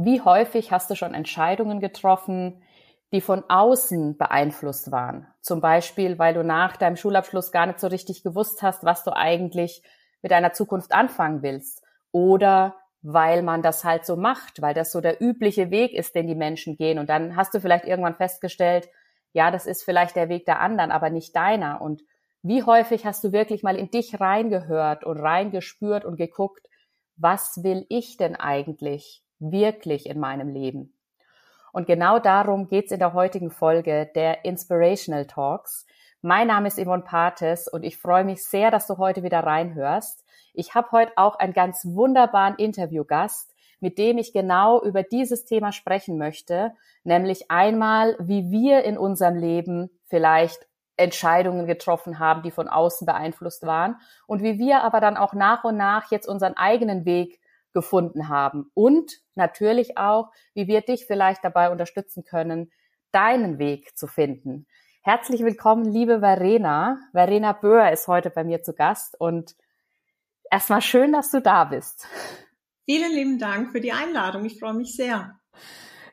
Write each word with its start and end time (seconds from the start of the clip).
Wie 0.00 0.20
häufig 0.20 0.70
hast 0.70 0.88
du 0.90 0.94
schon 0.94 1.12
Entscheidungen 1.12 1.80
getroffen, 1.80 2.62
die 3.12 3.20
von 3.20 3.42
außen 3.48 4.16
beeinflusst 4.16 4.92
waren? 4.92 5.26
Zum 5.40 5.60
Beispiel, 5.60 6.20
weil 6.20 6.34
du 6.34 6.44
nach 6.44 6.76
deinem 6.76 6.94
Schulabschluss 6.94 7.50
gar 7.50 7.66
nicht 7.66 7.80
so 7.80 7.88
richtig 7.88 8.22
gewusst 8.22 8.62
hast, 8.62 8.84
was 8.84 9.02
du 9.02 9.10
eigentlich 9.12 9.82
mit 10.22 10.30
deiner 10.30 10.52
Zukunft 10.52 10.92
anfangen 10.92 11.42
willst. 11.42 11.82
Oder 12.12 12.76
weil 13.02 13.42
man 13.42 13.60
das 13.60 13.82
halt 13.82 14.06
so 14.06 14.14
macht, 14.14 14.62
weil 14.62 14.72
das 14.72 14.92
so 14.92 15.00
der 15.00 15.20
übliche 15.20 15.72
Weg 15.72 15.94
ist, 15.94 16.14
den 16.14 16.28
die 16.28 16.36
Menschen 16.36 16.76
gehen. 16.76 17.00
Und 17.00 17.10
dann 17.10 17.34
hast 17.34 17.52
du 17.54 17.60
vielleicht 17.60 17.84
irgendwann 17.84 18.14
festgestellt, 18.14 18.88
ja, 19.32 19.50
das 19.50 19.66
ist 19.66 19.82
vielleicht 19.82 20.14
der 20.14 20.28
Weg 20.28 20.46
der 20.46 20.60
anderen, 20.60 20.92
aber 20.92 21.10
nicht 21.10 21.34
deiner. 21.34 21.80
Und 21.80 22.02
wie 22.44 22.62
häufig 22.62 23.04
hast 23.04 23.24
du 23.24 23.32
wirklich 23.32 23.64
mal 23.64 23.74
in 23.74 23.90
dich 23.90 24.20
reingehört 24.20 25.02
und 25.02 25.18
reingespürt 25.18 26.04
und 26.04 26.18
geguckt, 26.18 26.68
was 27.16 27.64
will 27.64 27.84
ich 27.88 28.16
denn 28.16 28.36
eigentlich 28.36 29.24
wirklich 29.38 30.08
in 30.08 30.18
meinem 30.18 30.48
Leben? 30.48 30.94
Und 31.72 31.86
genau 31.86 32.18
darum 32.18 32.68
geht's 32.68 32.92
in 32.92 32.98
der 32.98 33.12
heutigen 33.12 33.50
Folge 33.50 34.10
der 34.14 34.44
Inspirational 34.44 35.26
Talks. 35.26 35.86
Mein 36.22 36.48
Name 36.48 36.68
ist 36.68 36.78
Yvonne 36.78 37.04
Pates 37.04 37.68
und 37.68 37.84
ich 37.84 37.98
freue 37.98 38.24
mich 38.24 38.44
sehr, 38.44 38.70
dass 38.70 38.86
du 38.86 38.98
heute 38.98 39.22
wieder 39.22 39.40
reinhörst. 39.40 40.24
Ich 40.54 40.74
habe 40.74 40.90
heute 40.90 41.12
auch 41.16 41.36
einen 41.36 41.52
ganz 41.52 41.84
wunderbaren 41.84 42.56
Interviewgast, 42.56 43.54
mit 43.80 43.98
dem 43.98 44.18
ich 44.18 44.32
genau 44.32 44.82
über 44.82 45.02
dieses 45.02 45.44
Thema 45.44 45.70
sprechen 45.70 46.18
möchte, 46.18 46.72
nämlich 47.04 47.50
einmal, 47.50 48.16
wie 48.18 48.50
wir 48.50 48.82
in 48.82 48.98
unserem 48.98 49.36
Leben 49.36 49.90
vielleicht 50.06 50.66
Entscheidungen 50.96 51.66
getroffen 51.66 52.18
haben, 52.18 52.42
die 52.42 52.50
von 52.50 52.68
außen 52.68 53.06
beeinflusst 53.06 53.64
waren 53.64 53.96
und 54.26 54.42
wie 54.42 54.58
wir 54.58 54.82
aber 54.82 55.00
dann 55.00 55.16
auch 55.16 55.32
nach 55.32 55.62
und 55.62 55.76
nach 55.76 56.10
jetzt 56.10 56.26
unseren 56.26 56.56
eigenen 56.56 57.04
Weg 57.04 57.38
gefunden 57.78 58.28
haben 58.28 58.70
und 58.74 59.20
natürlich 59.36 59.96
auch, 59.96 60.32
wie 60.52 60.66
wir 60.66 60.80
dich 60.80 61.06
vielleicht 61.06 61.44
dabei 61.44 61.70
unterstützen 61.70 62.24
können, 62.24 62.72
deinen 63.12 63.60
Weg 63.60 63.96
zu 63.96 64.08
finden. 64.08 64.66
Herzlich 65.02 65.42
willkommen, 65.44 65.84
liebe 65.84 66.18
Verena. 66.18 66.98
Verena 67.12 67.52
Böhr 67.52 67.92
ist 67.92 68.08
heute 68.08 68.30
bei 68.30 68.42
mir 68.42 68.64
zu 68.64 68.74
Gast 68.74 69.14
und 69.20 69.54
erstmal 70.50 70.82
schön, 70.82 71.12
dass 71.12 71.30
du 71.30 71.40
da 71.40 71.64
bist. 71.64 72.08
Vielen 72.84 73.12
lieben 73.12 73.38
Dank 73.38 73.70
für 73.70 73.80
die 73.80 73.92
Einladung. 73.92 74.44
Ich 74.44 74.58
freue 74.58 74.74
mich 74.74 74.96
sehr. 74.96 75.38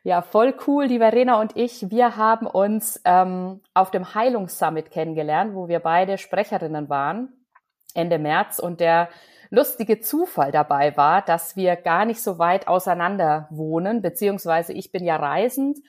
Ja, 0.04 0.22
voll 0.22 0.54
cool. 0.68 0.88
Die 0.88 1.00
Verena 1.00 1.42
und 1.42 1.58
ich, 1.58 1.90
wir 1.90 2.16
haben 2.16 2.46
uns 2.46 3.02
ähm, 3.06 3.62
auf 3.74 3.90
dem 3.90 4.14
Heilungssummit 4.14 4.92
kennengelernt, 4.92 5.56
wo 5.56 5.68
wir 5.68 5.80
beide 5.80 6.20
Sprecherinnen 6.20 6.90
waren, 6.90 7.34
Ende 7.96 8.20
März. 8.20 8.60
Und 8.60 8.82
der 8.82 9.10
lustige 9.50 10.00
Zufall 10.00 10.52
dabei 10.52 10.96
war, 10.98 11.22
dass 11.22 11.56
wir 11.56 11.76
gar 11.76 12.06
nicht 12.06 12.22
so 12.22 12.40
weit 12.40 12.68
auseinander 12.68 13.48
wohnen, 13.52 14.02
beziehungsweise 14.02 14.74
ich 14.74 14.92
bin 14.92 15.04
ja 15.04 15.16
reisend, 15.16 15.80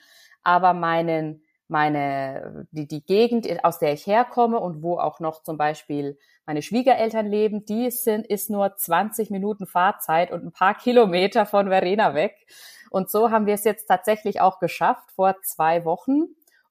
aber 0.43 0.73
meinen, 0.73 1.43
meine, 1.67 2.67
die, 2.71 2.87
die 2.87 3.05
Gegend, 3.05 3.47
aus 3.63 3.79
der 3.79 3.93
ich 3.93 4.07
herkomme 4.07 4.59
und 4.59 4.81
wo 4.81 4.99
auch 4.99 5.19
noch 5.19 5.43
zum 5.43 5.57
Beispiel 5.57 6.17
meine 6.45 6.61
Schwiegereltern 6.61 7.25
leben, 7.25 7.65
die 7.65 7.91
sind, 7.91 8.25
ist 8.25 8.49
nur 8.49 8.75
20 8.75 9.29
Minuten 9.31 9.67
Fahrzeit 9.67 10.31
und 10.31 10.45
ein 10.45 10.53
paar 10.53 10.75
Kilometer 10.75 11.45
von 11.45 11.67
Verena 11.67 12.13
weg. 12.13 12.47
Und 12.89 13.09
so 13.09 13.31
haben 13.31 13.45
wir 13.45 13.53
es 13.53 13.65
jetzt 13.65 13.87
tatsächlich 13.87 14.39
auch 14.39 14.59
geschafft, 14.59 15.11
vor 15.11 15.35
zwei 15.43 15.83
Wochen 15.83 16.27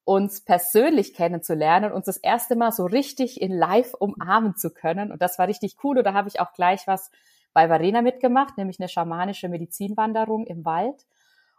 uns 0.07 0.41
persönlich 0.41 1.15
kennenzulernen, 1.15 1.91
uns 1.91 2.07
das 2.07 2.17
erste 2.17 2.55
Mal 2.55 2.71
so 2.71 2.87
richtig 2.87 3.43
in 3.43 3.51
Live 3.53 3.93
umarmen 3.93 4.55
zu 4.55 4.73
können. 4.73 5.11
Und 5.11 5.21
das 5.21 5.37
war 5.37 5.49
richtig 5.49 5.79
cool. 5.83 5.99
Und 5.99 6.05
da 6.05 6.15
habe 6.15 6.29
ich 6.29 6.39
auch 6.39 6.53
gleich 6.53 6.87
was 6.87 7.11
bei 7.53 7.69
Varena 7.69 8.03
mitgemacht, 8.03 8.57
nämlich 8.57 8.79
eine 8.79 8.89
schamanische 8.89 9.49
Medizinwanderung 9.49 10.47
im 10.47 10.65
Wald. 10.65 11.05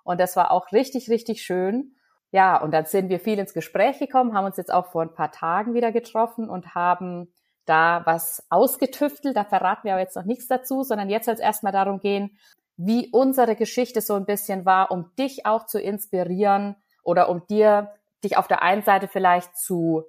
Und 0.04 0.22
das 0.22 0.38
war 0.38 0.52
auch 0.52 0.72
richtig, 0.72 1.10
richtig 1.10 1.42
schön. 1.42 1.96
Ja, 2.32 2.56
und 2.56 2.72
dann 2.72 2.86
sind 2.86 3.10
wir 3.10 3.20
viel 3.20 3.38
ins 3.38 3.54
Gespräch 3.54 4.00
gekommen, 4.00 4.34
haben 4.34 4.46
uns 4.46 4.56
jetzt 4.56 4.74
auch 4.74 4.86
vor 4.92 5.02
ein 5.02 5.14
paar 5.14 5.34
Tagen 5.34 5.74
wieder 5.74 5.92
getroffen 5.92 6.50
und 6.50 6.74
haben 6.74 7.34
da 7.66 8.02
was 8.06 8.46
ausgetüftelt. 8.50 9.36
Da 9.36 9.44
verraten 9.44 9.84
wir 9.84 9.92
aber 9.92 10.02
jetzt 10.02 10.16
noch 10.16 10.24
nichts 10.24 10.48
dazu, 10.48 10.84
sondern 10.84 11.10
jetzt 11.10 11.26
soll 11.26 11.34
es 11.34 11.42
erstmal 11.42 11.74
darum 11.74 12.00
gehen, 12.00 12.38
wie 12.78 13.10
unsere 13.12 13.58
Geschichte 13.58 14.00
so 14.00 14.14
ein 14.14 14.26
bisschen 14.26 14.66
war, 14.66 14.90
um 14.92 15.12
dich 15.20 15.46
auch 15.46 15.66
zu 15.66 15.82
inspirieren 15.82 16.78
oder 17.04 17.28
um 17.28 17.46
dir, 17.48 17.92
dich 18.24 18.38
auf 18.38 18.48
der 18.48 18.62
einen 18.62 18.84
Seite 18.84 19.08
vielleicht 19.08 19.58
zu 19.58 20.04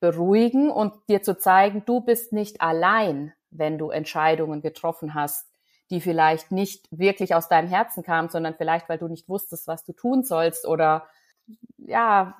beruhigen 0.00 0.70
und 0.70 0.94
dir 1.08 1.22
zu 1.22 1.38
zeigen, 1.38 1.84
du 1.84 2.00
bist 2.00 2.32
nicht 2.32 2.60
allein, 2.60 3.32
wenn 3.50 3.78
du 3.78 3.90
Entscheidungen 3.90 4.60
getroffen 4.60 5.14
hast, 5.14 5.46
die 5.90 6.00
vielleicht 6.00 6.50
nicht 6.50 6.88
wirklich 6.90 7.34
aus 7.34 7.48
deinem 7.48 7.68
Herzen 7.68 8.02
kamen, 8.02 8.28
sondern 8.28 8.54
vielleicht, 8.54 8.88
weil 8.88 8.98
du 8.98 9.08
nicht 9.08 9.28
wusstest, 9.28 9.68
was 9.68 9.84
du 9.84 9.92
tun 9.92 10.24
sollst 10.24 10.66
oder 10.66 11.06
ja, 11.78 12.36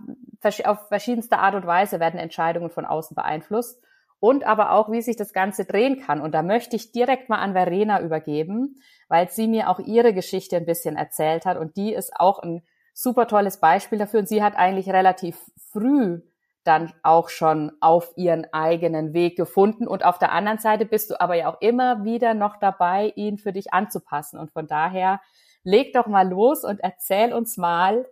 auf 0.65 0.89
verschiedenste 0.89 1.39
Art 1.39 1.55
und 1.55 1.67
Weise 1.67 2.01
werden 2.01 2.19
Entscheidungen 2.19 2.71
von 2.71 2.85
außen 2.85 3.15
beeinflusst 3.15 3.83
und 4.21 4.45
aber 4.45 4.73
auch, 4.73 4.91
wie 4.91 5.03
sich 5.03 5.17
das 5.17 5.33
Ganze 5.33 5.65
drehen 5.65 6.01
kann. 6.01 6.21
Und 6.21 6.33
da 6.33 6.43
möchte 6.43 6.77
ich 6.77 6.93
direkt 6.93 7.29
mal 7.29 7.39
an 7.39 7.53
Verena 7.53 8.01
übergeben, 8.01 8.77
weil 9.09 9.29
sie 9.29 9.49
mir 9.49 9.69
auch 9.69 9.81
ihre 9.81 10.15
Geschichte 10.15 10.57
ein 10.57 10.65
bisschen 10.65 10.97
erzählt 10.97 11.45
hat 11.45 11.59
und 11.59 11.77
die 11.77 11.93
ist 11.93 12.15
auch 12.17 12.39
ein 12.39 12.63
super 12.93 13.27
tolles 13.27 13.59
Beispiel 13.59 13.99
dafür. 13.99 14.21
Und 14.21 14.29
sie 14.29 14.43
hat 14.43 14.57
eigentlich 14.57 14.89
relativ 14.89 15.39
früh 15.73 16.21
dann 16.65 16.93
auch 17.03 17.29
schon 17.29 17.73
auf 17.81 18.13
ihren 18.17 18.47
eigenen 18.53 19.15
Weg 19.15 19.37
gefunden. 19.37 19.89
Und 19.89 20.05
auf 20.05 20.19
der 20.19 20.33
anderen 20.33 20.59
Seite 20.59 20.85
bist 20.85 21.11
du 21.11 21.21
aber 21.21 21.35
ja 21.35 21.53
auch 21.53 21.61
immer 21.61 22.05
wieder 22.05 22.35
noch 22.35 22.57
dabei, 22.59 23.13
ihn 23.17 23.39
für 23.39 23.53
dich 23.53 23.73
anzupassen. 23.73 24.39
Und 24.39 24.53
von 24.53 24.67
daher 24.67 25.21
leg 25.65 25.93
doch 25.93 26.07
mal 26.07 26.29
los 26.29 26.65
und 26.65 26.81
erzähl 26.81 27.33
uns 27.33 27.57
mal 27.57 28.07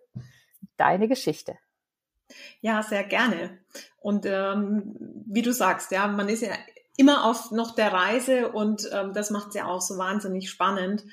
deine 0.77 1.09
Geschichte. 1.09 1.57
Ja, 2.61 2.83
sehr 2.83 3.05
gerne. 3.05 3.59
Und 4.01 4.27
ähm, 4.27 4.97
wie 5.27 5.43
du 5.43 5.53
sagst, 5.53 5.91
ja, 5.91 6.07
man 6.07 6.29
ist 6.29 6.43
ja 6.43 6.53
immer 6.97 7.25
auf 7.25 7.51
noch 7.51 7.75
der 7.75 7.93
Reise 7.93 8.53
und 8.53 8.89
ähm, 8.93 9.13
das 9.13 9.31
macht 9.31 9.49
es 9.49 9.55
ja 9.55 9.67
auch 9.67 9.81
so 9.81 9.99
wahnsinnig 9.99 10.51
spannend. 10.51 11.05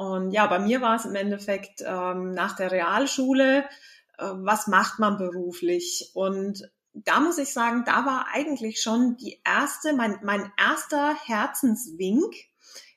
Und 0.00 0.30
ja, 0.30 0.46
bei 0.46 0.58
mir 0.58 0.80
war 0.80 0.96
es 0.96 1.04
im 1.04 1.14
Endeffekt 1.14 1.82
ähm, 1.84 2.32
nach 2.32 2.56
der 2.56 2.72
Realschule, 2.72 3.68
äh, 4.16 4.24
was 4.32 4.66
macht 4.66 4.98
man 4.98 5.18
beruflich? 5.18 6.12
Und 6.14 6.72
da 6.94 7.20
muss 7.20 7.36
ich 7.36 7.52
sagen, 7.52 7.84
da 7.84 8.06
war 8.06 8.28
eigentlich 8.32 8.80
schon 8.80 9.18
die 9.18 9.42
erste, 9.44 9.92
mein, 9.92 10.18
mein 10.22 10.50
erster 10.56 11.14
Herzenswink. 11.26 12.34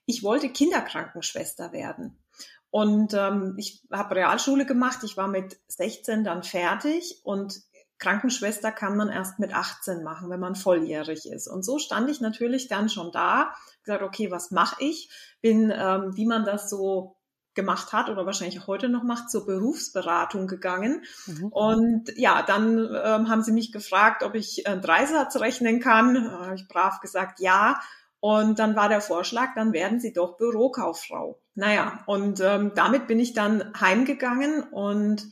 Ich 0.06 0.24
wollte 0.24 0.48
Kinderkrankenschwester 0.48 1.74
werden. 1.74 2.24
Und 2.70 3.14
ähm, 3.14 3.56
ich 3.58 3.84
habe 3.92 4.16
Realschule 4.16 4.66
gemacht, 4.66 5.00
ich 5.04 5.18
war 5.18 5.28
mit 5.28 5.60
16 5.68 6.24
dann 6.24 6.42
fertig 6.42 7.20
und 7.24 7.64
Krankenschwester 8.00 8.72
kann 8.72 8.98
man 8.98 9.10
erst 9.10 9.40
mit 9.40 9.54
18 9.54 10.04
machen, 10.04 10.30
wenn 10.30 10.40
man 10.40 10.56
volljährig 10.56 11.26
ist. 11.26 11.48
Und 11.48 11.64
so 11.64 11.80
stand 11.80 12.10
ich 12.10 12.22
natürlich 12.22 12.68
dann 12.68 12.90
schon 12.90 13.12
da, 13.12 13.54
gesagt, 13.84 14.04
okay, 14.04 14.32
was 14.32 14.52
mache 14.52 14.84
ich? 14.84 15.10
Bin, 15.42 15.72
ähm, 15.76 16.16
wie 16.16 16.26
man 16.26 16.46
das 16.46 16.70
so 16.70 17.16
gemacht 17.56 17.94
hat 17.94 18.10
oder 18.10 18.26
wahrscheinlich 18.26 18.60
auch 18.62 18.68
heute 18.68 18.90
noch 18.90 19.04
macht, 19.04 19.30
zur 19.30 19.46
Berufsberatung 19.46 20.48
gegangen. 20.48 21.04
Mhm. 21.28 21.48
Und 21.48 22.18
ja, 22.18 22.42
dann 22.42 22.78
ähm, 22.80 23.30
haben 23.30 23.44
sie 23.44 23.52
mich 23.52 23.72
gefragt, 23.72 24.24
ob 24.24 24.36
ich 24.36 24.68
einen 24.68 24.82
Dreisatz 24.82 25.36
rechnen 25.38 25.80
kann. 25.80 26.16
Da 26.16 26.46
habe 26.46 26.56
ich 26.56 26.68
brav 26.68 27.00
gesagt, 27.00 27.40
ja. 27.40 27.80
Und 28.20 28.58
dann 28.60 28.76
war 28.76 28.90
der 28.90 29.02
Vorschlag, 29.02 29.54
dann 29.56 29.74
werden 29.74 30.00
Sie 30.00 30.14
doch 30.14 30.38
Bürokauffrau. 30.38 31.40
Naja, 31.56 32.00
und 32.06 32.40
ähm, 32.40 32.72
damit 32.74 33.06
bin 33.06 33.20
ich 33.20 33.34
dann 33.34 33.74
heimgegangen 33.80 34.64
und 34.64 35.30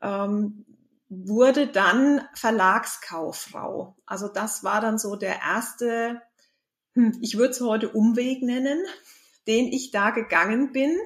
ähm, 0.00 0.64
wurde 1.12 1.66
dann 1.66 2.26
Verlagskauffrau. 2.34 3.96
Also 4.06 4.28
das 4.28 4.64
war 4.64 4.80
dann 4.80 4.98
so 4.98 5.16
der 5.16 5.40
erste, 5.42 6.22
hm, 6.94 7.18
ich 7.20 7.36
würde 7.36 7.50
es 7.50 7.60
heute 7.60 7.90
Umweg 7.90 8.42
nennen, 8.42 8.82
den 9.46 9.66
ich 9.66 9.90
da 9.90 10.10
gegangen 10.10 10.72
bin 10.72 10.96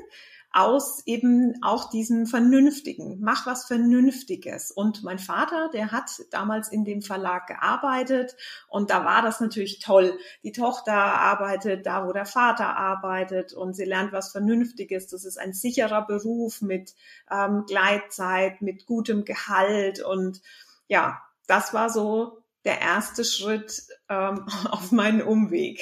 aus 0.57 1.03
eben 1.07 1.55
auch 1.63 1.91
diesem 1.91 2.27
Vernünftigen. 2.27 3.19
Mach 3.21 3.47
was 3.47 3.67
Vernünftiges. 3.67 4.71
Und 4.71 5.03
mein 5.03 5.19
Vater, 5.19 5.69
der 5.73 5.93
hat 5.93 6.11
damals 6.31 6.69
in 6.69 6.85
dem 6.85 7.03
Verlag 7.03 7.47
gearbeitet 7.47 8.37
und 8.69 8.91
da 8.91 9.05
war 9.05 9.21
das 9.21 9.41
natürlich 9.41 9.81
toll. 9.81 10.19
Die 10.43 10.53
Tochter 10.53 10.95
arbeitet 10.95 11.85
da, 11.85 12.07
wo 12.07 12.13
der 12.13 12.25
Vater 12.25 12.77
arbeitet 12.77 13.53
und 13.53 13.75
sie 13.75 13.85
lernt 13.85 14.13
was 14.13 14.33
Vernünftiges. 14.33 15.09
Das 15.09 15.25
ist 15.25 15.39
ein 15.39 15.53
sicherer 15.53 16.07
Beruf 16.07 16.63
mit 16.63 16.95
ähm, 17.31 17.65
Gleitzeit, 17.67 18.63
mit 18.63 18.87
gutem 18.87 19.25
Gehalt 19.25 20.03
und 20.03 20.41
ja, 20.89 21.21
das 21.47 21.75
war 21.75 21.91
so 21.91 22.43
der 22.65 22.81
erste 22.81 23.25
Schritt 23.25 23.87
ähm, 24.09 24.47
auf 24.71 24.91
meinen 24.91 25.21
Umweg. 25.21 25.81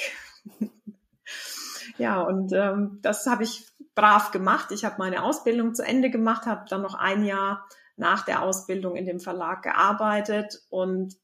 ja, 1.97 2.21
und 2.21 2.51
ähm, 2.53 2.99
das 3.01 3.25
habe 3.25 3.43
ich 3.43 3.65
brav 3.95 4.31
gemacht. 4.31 4.71
Ich 4.71 4.85
habe 4.85 4.95
meine 4.99 5.23
Ausbildung 5.23 5.73
zu 5.73 5.83
Ende 5.83 6.09
gemacht, 6.09 6.45
habe 6.45 6.65
dann 6.69 6.81
noch 6.81 6.95
ein 6.95 7.23
Jahr 7.25 7.65
nach 7.97 8.25
der 8.25 8.43
Ausbildung 8.43 8.95
in 8.95 9.05
dem 9.05 9.19
Verlag 9.19 9.63
gearbeitet 9.63 10.61
und 10.69 11.15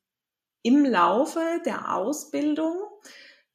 im 0.64 0.86
Laufe 0.86 1.42
der 1.66 1.94
Ausbildung, 1.94 2.78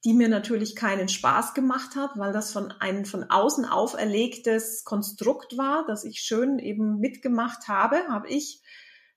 die 0.04 0.12
mir 0.12 0.28
natürlich 0.28 0.76
keinen 0.76 1.08
Spaß 1.08 1.54
gemacht 1.54 1.96
hat, 1.96 2.10
weil 2.16 2.32
das 2.32 2.52
von 2.52 2.72
einem 2.72 3.04
von 3.04 3.24
außen 3.30 3.64
auferlegtes 3.64 4.84
Konstrukt 4.84 5.56
war, 5.56 5.84
das 5.86 6.04
ich 6.04 6.20
schön 6.20 6.58
eben 6.58 7.00
mitgemacht 7.00 7.68
habe, 7.68 7.96
habe 8.08 8.28
ich 8.28 8.60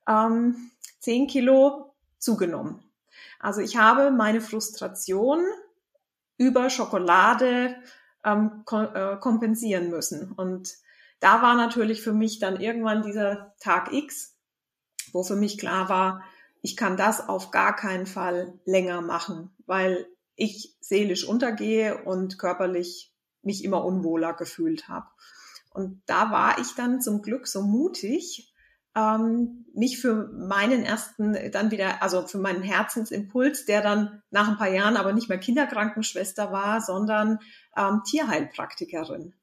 ähm, 0.08 0.72
10 1.00 1.28
Kilo 1.28 1.94
zugenommen. 2.18 2.84
Also 3.40 3.62
ich 3.62 3.78
habe 3.78 4.12
meine 4.12 4.42
Frustration 4.42 5.44
über 6.38 6.70
Schokolade 6.70 7.76
ähm, 8.24 8.64
äh, 8.72 9.18
kompensieren 9.18 9.90
müssen. 9.90 10.32
Und 10.32 10.76
da 11.20 11.42
war 11.42 11.56
natürlich 11.56 12.02
für 12.02 12.14
mich 12.14 12.40
dann 12.40 12.60
irgendwann 12.60 13.04
dieser 13.04 13.54
Tag 13.60 13.94
X, 13.94 14.36
wo 15.12 15.24
für 15.24 15.36
mich 15.36 15.58
klar 15.58 15.90
war, 15.90 16.24
ich 16.62 16.76
kann 16.76 16.98
das 16.98 17.28
auf 17.28 17.52
gar 17.52 17.76
keinen 17.76 18.06
Fall 18.06 18.60
länger 18.66 19.02
machen, 19.02 19.52
weil 19.66 20.08
ich 20.36 20.76
seelisch 20.82 21.26
untergehe 21.26 22.04
und 22.04 22.38
körperlich 22.38 23.14
mich 23.42 23.64
immer 23.64 23.84
unwohler 23.86 24.34
gefühlt 24.34 24.88
habe. 24.88 25.08
Und 25.72 26.02
da 26.06 26.32
war 26.32 26.60
ich 26.60 26.76
dann 26.76 27.02
zum 27.02 27.22
Glück 27.22 27.48
so 27.48 27.62
mutig, 27.62 28.49
ähm, 28.96 29.66
mich 29.74 30.00
für 30.00 30.30
meinen 30.34 30.84
ersten 30.84 31.52
dann 31.52 31.72
wieder, 31.72 32.02
also 32.02 32.28
für 32.28 32.40
meinen 32.40 32.64
Herzensimpuls, 32.64 33.66
der 33.66 33.82
dann 33.82 34.22
nach 34.32 34.48
ein 34.48 34.58
paar 34.58 34.70
Jahren 34.72 34.98
aber 34.98 35.14
nicht 35.14 35.30
mehr 35.30 35.38
Kinderkrankenschwester 35.38 36.52
war, 36.52 36.82
sondern 36.82 37.40
ähm, 37.78 38.02
Tierheilpraktikerin. 38.10 39.34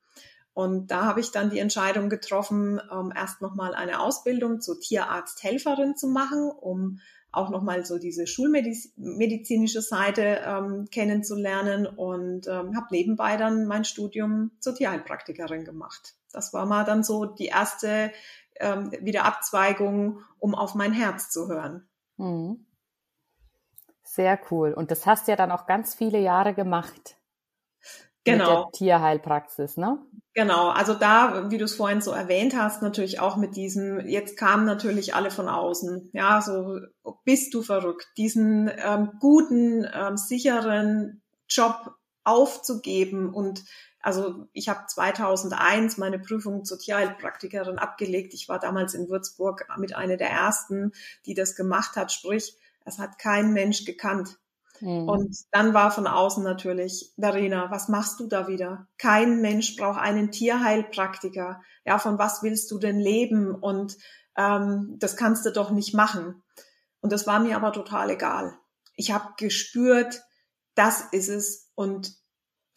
Und 0.52 0.90
da 0.90 1.04
habe 1.04 1.20
ich 1.20 1.32
dann 1.32 1.50
die 1.50 1.58
Entscheidung 1.58 2.08
getroffen, 2.08 2.80
ähm, 2.90 3.12
erst 3.14 3.42
nochmal 3.42 3.74
eine 3.74 4.00
Ausbildung 4.00 4.60
zur 4.62 4.80
Tierarzthelferin 4.80 5.96
zu 5.96 6.08
machen, 6.08 6.50
um 6.50 7.00
auch 7.30 7.50
nochmal 7.50 7.84
so 7.84 7.98
diese 7.98 8.26
schulmedizinische 8.26 9.82
Seite 9.82 10.40
ähm, 10.46 10.86
kennenzulernen 10.90 11.86
und 11.86 12.46
ähm, 12.46 12.74
habe 12.74 12.86
nebenbei 12.90 13.36
dann 13.36 13.66
mein 13.66 13.84
Studium 13.84 14.52
zur 14.58 14.74
Tierheilpraktikerin 14.74 15.64
gemacht. 15.64 16.14
Das 16.32 16.54
war 16.54 16.64
mal 16.64 16.84
dann 16.84 17.04
so 17.04 17.26
die 17.26 17.46
erste 17.46 18.10
ähm, 18.60 18.92
wieder 19.00 19.24
Abzweigung, 19.24 20.20
um 20.38 20.54
auf 20.54 20.74
mein 20.74 20.92
Herz 20.92 21.30
zu 21.30 21.48
hören. 21.48 21.88
Mhm. 22.16 22.66
Sehr 24.02 24.38
cool. 24.50 24.72
Und 24.72 24.90
das 24.90 25.04
hast 25.04 25.26
du 25.26 25.32
ja 25.32 25.36
dann 25.36 25.50
auch 25.50 25.66
ganz 25.66 25.94
viele 25.94 26.18
Jahre 26.18 26.54
gemacht. 26.54 27.16
Genau. 28.24 28.44
Mit 28.44 28.48
der 28.48 28.78
Tierheilpraxis, 28.78 29.76
ne? 29.76 29.98
Genau. 30.34 30.68
Also 30.68 30.94
da, 30.94 31.50
wie 31.50 31.58
du 31.58 31.64
es 31.64 31.76
vorhin 31.76 32.00
so 32.00 32.10
erwähnt 32.10 32.56
hast, 32.56 32.82
natürlich 32.82 33.20
auch 33.20 33.36
mit 33.36 33.56
diesem, 33.56 34.00
jetzt 34.00 34.36
kamen 34.36 34.66
natürlich 34.66 35.14
alle 35.14 35.30
von 35.30 35.48
außen. 35.48 36.10
Ja, 36.12 36.42
so 36.42 36.78
bist 37.24 37.54
du 37.54 37.62
verrückt, 37.62 38.06
diesen 38.16 38.70
ähm, 38.84 39.12
guten, 39.20 39.86
ähm, 39.94 40.16
sicheren 40.16 41.22
Job 41.48 41.94
aufzugeben 42.24 43.32
und 43.32 43.64
also 44.06 44.46
ich 44.52 44.68
habe 44.68 44.86
2001 44.86 45.98
meine 45.98 46.20
Prüfung 46.20 46.64
zur 46.64 46.78
Tierheilpraktikerin 46.78 47.76
abgelegt. 47.76 48.34
Ich 48.34 48.48
war 48.48 48.60
damals 48.60 48.94
in 48.94 49.08
Würzburg 49.08 49.66
mit 49.78 49.96
einer 49.96 50.16
der 50.16 50.30
ersten, 50.30 50.92
die 51.24 51.34
das 51.34 51.56
gemacht 51.56 51.96
hat. 51.96 52.12
Sprich, 52.12 52.56
es 52.84 53.00
hat 53.00 53.18
kein 53.18 53.52
Mensch 53.52 53.84
gekannt. 53.84 54.38
Mhm. 54.80 55.08
Und 55.08 55.36
dann 55.50 55.74
war 55.74 55.90
von 55.90 56.06
außen 56.06 56.44
natürlich, 56.44 57.14
Verena, 57.18 57.68
was 57.72 57.88
machst 57.88 58.20
du 58.20 58.28
da 58.28 58.46
wieder? 58.46 58.86
Kein 58.96 59.40
Mensch 59.40 59.74
braucht 59.74 59.98
einen 59.98 60.30
Tierheilpraktiker. 60.30 61.60
Ja, 61.84 61.98
von 61.98 62.16
was 62.16 62.44
willst 62.44 62.70
du 62.70 62.78
denn 62.78 63.00
leben? 63.00 63.56
Und 63.56 63.98
ähm, 64.36 64.94
das 65.00 65.16
kannst 65.16 65.44
du 65.46 65.50
doch 65.50 65.72
nicht 65.72 65.94
machen. 65.94 66.44
Und 67.00 67.10
das 67.10 67.26
war 67.26 67.40
mir 67.40 67.56
aber 67.56 67.72
total 67.72 68.10
egal. 68.10 68.56
Ich 68.94 69.10
habe 69.10 69.34
gespürt, 69.36 70.22
das 70.76 71.00
ist 71.10 71.28
es 71.28 71.72
und 71.74 72.24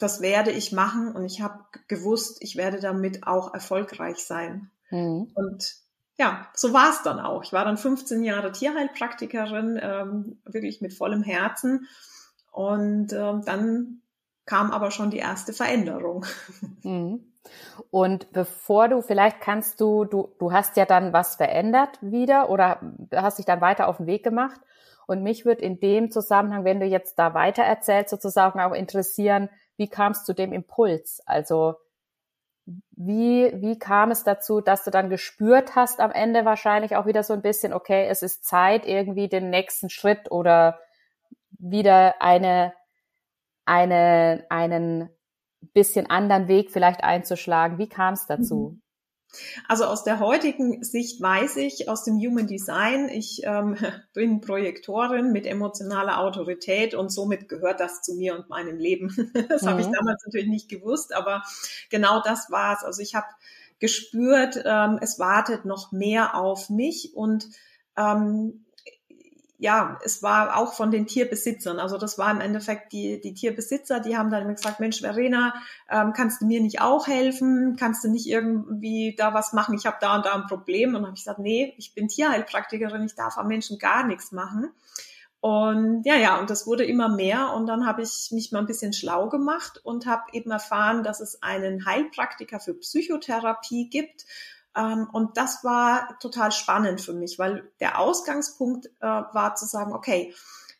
das 0.00 0.20
werde 0.20 0.50
ich 0.50 0.72
machen 0.72 1.12
und 1.12 1.24
ich 1.24 1.40
habe 1.40 1.64
gewusst, 1.86 2.38
ich 2.40 2.56
werde 2.56 2.80
damit 2.80 3.26
auch 3.26 3.54
erfolgreich 3.54 4.24
sein. 4.24 4.70
Mhm. 4.90 5.30
Und 5.34 5.76
ja, 6.18 6.48
so 6.54 6.72
war 6.72 6.90
es 6.90 7.02
dann 7.02 7.20
auch. 7.20 7.44
Ich 7.44 7.52
war 7.52 7.64
dann 7.64 7.76
15 7.76 8.24
Jahre 8.24 8.50
Tierheilpraktikerin, 8.52 9.78
ähm, 9.80 10.38
wirklich 10.44 10.80
mit 10.80 10.94
vollem 10.94 11.22
Herzen. 11.22 11.86
Und 12.50 13.12
ähm, 13.12 13.42
dann 13.44 14.02
kam 14.46 14.70
aber 14.70 14.90
schon 14.90 15.10
die 15.10 15.18
erste 15.18 15.52
Veränderung. 15.52 16.26
Mhm. 16.82 17.26
Und 17.90 18.32
bevor 18.32 18.88
du, 18.88 19.00
vielleicht 19.00 19.40
kannst 19.40 19.80
du, 19.80 20.04
du, 20.04 20.34
du 20.38 20.52
hast 20.52 20.76
ja 20.76 20.84
dann 20.84 21.12
was 21.12 21.36
verändert 21.36 21.98
wieder 22.00 22.50
oder 22.50 22.80
hast 23.14 23.38
dich 23.38 23.46
dann 23.46 23.60
weiter 23.60 23.88
auf 23.88 23.96
den 23.96 24.06
Weg 24.06 24.22
gemacht. 24.22 24.60
Und 25.10 25.24
mich 25.24 25.44
würde 25.44 25.62
in 25.62 25.80
dem 25.80 26.12
Zusammenhang, 26.12 26.64
wenn 26.64 26.78
du 26.78 26.86
jetzt 26.86 27.18
da 27.18 27.34
weiter 27.34 27.64
erzählst, 27.64 28.10
sozusagen 28.10 28.60
auch 28.60 28.72
interessieren, 28.72 29.48
wie 29.76 29.88
kam 29.88 30.12
es 30.12 30.24
zu 30.24 30.34
dem 30.34 30.52
Impuls? 30.52 31.20
Also 31.26 31.74
wie, 32.92 33.50
wie 33.60 33.76
kam 33.76 34.12
es 34.12 34.22
dazu, 34.22 34.60
dass 34.60 34.84
du 34.84 34.92
dann 34.92 35.10
gespürt 35.10 35.74
hast 35.74 35.98
am 35.98 36.12
Ende 36.12 36.44
wahrscheinlich 36.44 36.94
auch 36.94 37.06
wieder 37.06 37.24
so 37.24 37.32
ein 37.32 37.42
bisschen, 37.42 37.72
okay, 37.72 38.06
es 38.06 38.22
ist 38.22 38.44
Zeit, 38.44 38.86
irgendwie 38.86 39.28
den 39.28 39.50
nächsten 39.50 39.90
Schritt 39.90 40.30
oder 40.30 40.78
wieder 41.58 42.22
eine, 42.22 42.72
eine, 43.64 44.46
einen 44.48 45.10
bisschen 45.72 46.08
anderen 46.08 46.46
Weg 46.46 46.70
vielleicht 46.70 47.02
einzuschlagen. 47.02 47.78
Wie 47.78 47.88
kam 47.88 48.14
es 48.14 48.26
dazu? 48.28 48.78
Also 49.68 49.84
aus 49.84 50.04
der 50.04 50.18
heutigen 50.18 50.82
Sicht 50.82 51.20
weiß 51.20 51.56
ich 51.56 51.88
aus 51.88 52.04
dem 52.04 52.18
Human 52.18 52.46
Design, 52.46 53.08
ich 53.08 53.42
ähm, 53.44 53.76
bin 54.12 54.40
Projektorin 54.40 55.32
mit 55.32 55.46
emotionaler 55.46 56.18
Autorität 56.18 56.94
und 56.94 57.10
somit 57.10 57.48
gehört 57.48 57.80
das 57.80 58.02
zu 58.02 58.14
mir 58.14 58.34
und 58.36 58.48
meinem 58.48 58.78
Leben. 58.78 59.10
Das 59.48 59.62
mhm. 59.62 59.68
habe 59.68 59.80
ich 59.80 59.88
mhm. 59.88 59.92
damals 59.92 60.22
natürlich 60.24 60.48
nicht 60.48 60.68
gewusst, 60.68 61.14
aber 61.14 61.42
genau 61.88 62.20
das 62.22 62.50
war 62.50 62.76
es. 62.76 62.84
Also 62.84 63.00
ich 63.02 63.14
habe 63.14 63.26
gespürt, 63.78 64.62
ähm, 64.64 64.98
es 65.00 65.18
wartet 65.18 65.64
noch 65.64 65.92
mehr 65.92 66.34
auf 66.34 66.68
mich 66.68 67.14
und 67.14 67.48
ähm, 67.96 68.64
ja, 69.60 69.98
es 70.02 70.22
war 70.22 70.56
auch 70.56 70.72
von 70.72 70.90
den 70.90 71.06
Tierbesitzern. 71.06 71.78
Also 71.78 71.98
das 71.98 72.16
war 72.16 72.30
im 72.30 72.40
Endeffekt 72.40 72.94
die, 72.94 73.20
die 73.20 73.34
Tierbesitzer, 73.34 74.00
die 74.00 74.16
haben 74.16 74.30
dann 74.30 74.48
gesagt, 74.48 74.80
Mensch, 74.80 75.00
Verena, 75.02 75.52
ähm, 75.90 76.14
kannst 76.14 76.40
du 76.40 76.46
mir 76.46 76.62
nicht 76.62 76.80
auch 76.80 77.06
helfen? 77.06 77.76
Kannst 77.78 78.02
du 78.02 78.08
nicht 78.08 78.26
irgendwie 78.26 79.14
da 79.18 79.34
was 79.34 79.52
machen? 79.52 79.74
Ich 79.74 79.84
habe 79.84 79.98
da 80.00 80.16
und 80.16 80.24
da 80.24 80.32
ein 80.32 80.46
Problem. 80.46 80.90
Und 80.90 81.02
dann 81.02 81.04
habe 81.08 81.14
ich 81.14 81.24
gesagt, 81.24 81.40
nee, 81.40 81.74
ich 81.76 81.94
bin 81.94 82.08
Tierheilpraktikerin, 82.08 83.04
ich 83.04 83.14
darf 83.14 83.36
am 83.36 83.48
Menschen 83.48 83.78
gar 83.78 84.06
nichts 84.06 84.32
machen. 84.32 84.70
Und 85.40 86.04
ja, 86.04 86.16
ja, 86.16 86.40
und 86.40 86.48
das 86.48 86.66
wurde 86.66 86.84
immer 86.84 87.10
mehr. 87.10 87.52
Und 87.52 87.66
dann 87.66 87.86
habe 87.86 88.00
ich 88.00 88.30
mich 88.32 88.52
mal 88.52 88.60
ein 88.60 88.66
bisschen 88.66 88.94
schlau 88.94 89.28
gemacht 89.28 89.78
und 89.84 90.06
habe 90.06 90.22
eben 90.32 90.50
erfahren, 90.50 91.02
dass 91.02 91.20
es 91.20 91.42
einen 91.42 91.84
Heilpraktiker 91.84 92.60
für 92.60 92.74
Psychotherapie 92.74 93.90
gibt 93.90 94.24
und 94.74 95.36
das 95.36 95.64
war 95.64 96.18
total 96.20 96.52
spannend 96.52 97.00
für 97.00 97.12
mich, 97.12 97.38
weil 97.38 97.70
der 97.80 97.98
Ausgangspunkt 97.98 98.86
äh, 99.00 99.06
war 99.06 99.54
zu 99.56 99.66
sagen, 99.66 99.92
okay, 99.92 100.34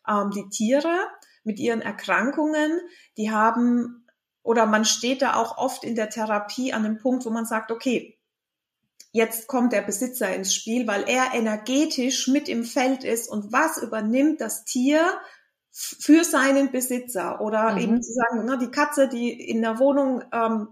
ähm, 0.09 0.31
die 0.31 0.49
Tiere 0.49 1.09
mit 1.43 1.59
ihren 1.59 1.83
Erkrankungen, 1.83 2.81
die 3.17 3.31
haben, 3.31 4.07
oder 4.43 4.67
man 4.67 4.85
steht 4.85 5.23
da 5.23 5.35
auch 5.35 5.59
oft 5.59 5.85
in 5.85 5.97
der 5.97 6.11
Therapie 6.11 6.73
an 6.73 6.85
dem 6.85 6.99
Punkt, 6.99 7.25
wo 7.25 7.31
man 7.31 7.47
sagt, 7.47 7.71
okay, 7.73 8.17
jetzt 9.13 9.49
kommt 9.49 9.73
der 9.73 9.83
Besitzer 9.83 10.35
ins 10.35 10.55
Spiel, 10.55 10.87
weil 10.87 11.09
er 11.09 11.35
energetisch 11.35 12.29
mit 12.29 12.49
im 12.49 12.65
Feld 12.65 13.05
ist 13.05 13.29
und 13.29 13.53
was 13.53 13.79
übernimmt 13.83 14.41
das 14.41 14.65
Tier 14.65 15.05
für 15.73 16.25
seinen 16.25 16.71
Besitzer 16.71 17.41
oder 17.41 17.73
mhm. 17.73 17.79
eben 17.79 18.03
zu 18.03 18.13
sagen, 18.13 18.43
na, 18.45 18.57
die 18.57 18.71
Katze, 18.71 19.09
die 19.09 19.31
in 19.33 19.63
der 19.63 19.79
Wohnung 19.79 20.23
ähm, 20.33 20.69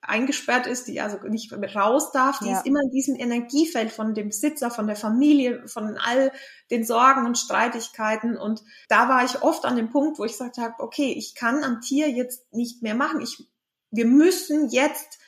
eingesperrt 0.00 0.66
ist, 0.66 0.88
die 0.88 1.00
also 1.00 1.18
nicht 1.28 1.52
raus 1.52 2.12
darf, 2.12 2.38
die 2.40 2.48
ja. 2.48 2.58
ist 2.58 2.66
immer 2.66 2.80
in 2.82 2.90
diesem 2.90 3.16
Energiefeld 3.16 3.90
von 3.90 4.14
dem 4.14 4.28
Besitzer, 4.28 4.70
von 4.70 4.86
der 4.86 4.96
Familie, 4.96 5.66
von 5.68 5.96
all 5.98 6.32
den 6.70 6.84
Sorgen 6.84 7.26
und 7.26 7.38
Streitigkeiten. 7.38 8.36
Und 8.36 8.62
da 8.88 9.08
war 9.08 9.24
ich 9.24 9.42
oft 9.42 9.64
an 9.64 9.76
dem 9.76 9.90
Punkt, 9.90 10.18
wo 10.18 10.24
ich 10.24 10.32
gesagt 10.32 10.58
habe, 10.58 10.74
okay, 10.78 11.14
ich 11.16 11.34
kann 11.34 11.64
am 11.64 11.80
Tier 11.80 12.10
jetzt 12.10 12.52
nicht 12.52 12.82
mehr 12.82 12.94
machen. 12.94 13.20
Ich, 13.20 13.48
wir 13.90 14.06
müssen 14.06 14.68
jetzt 14.70 15.18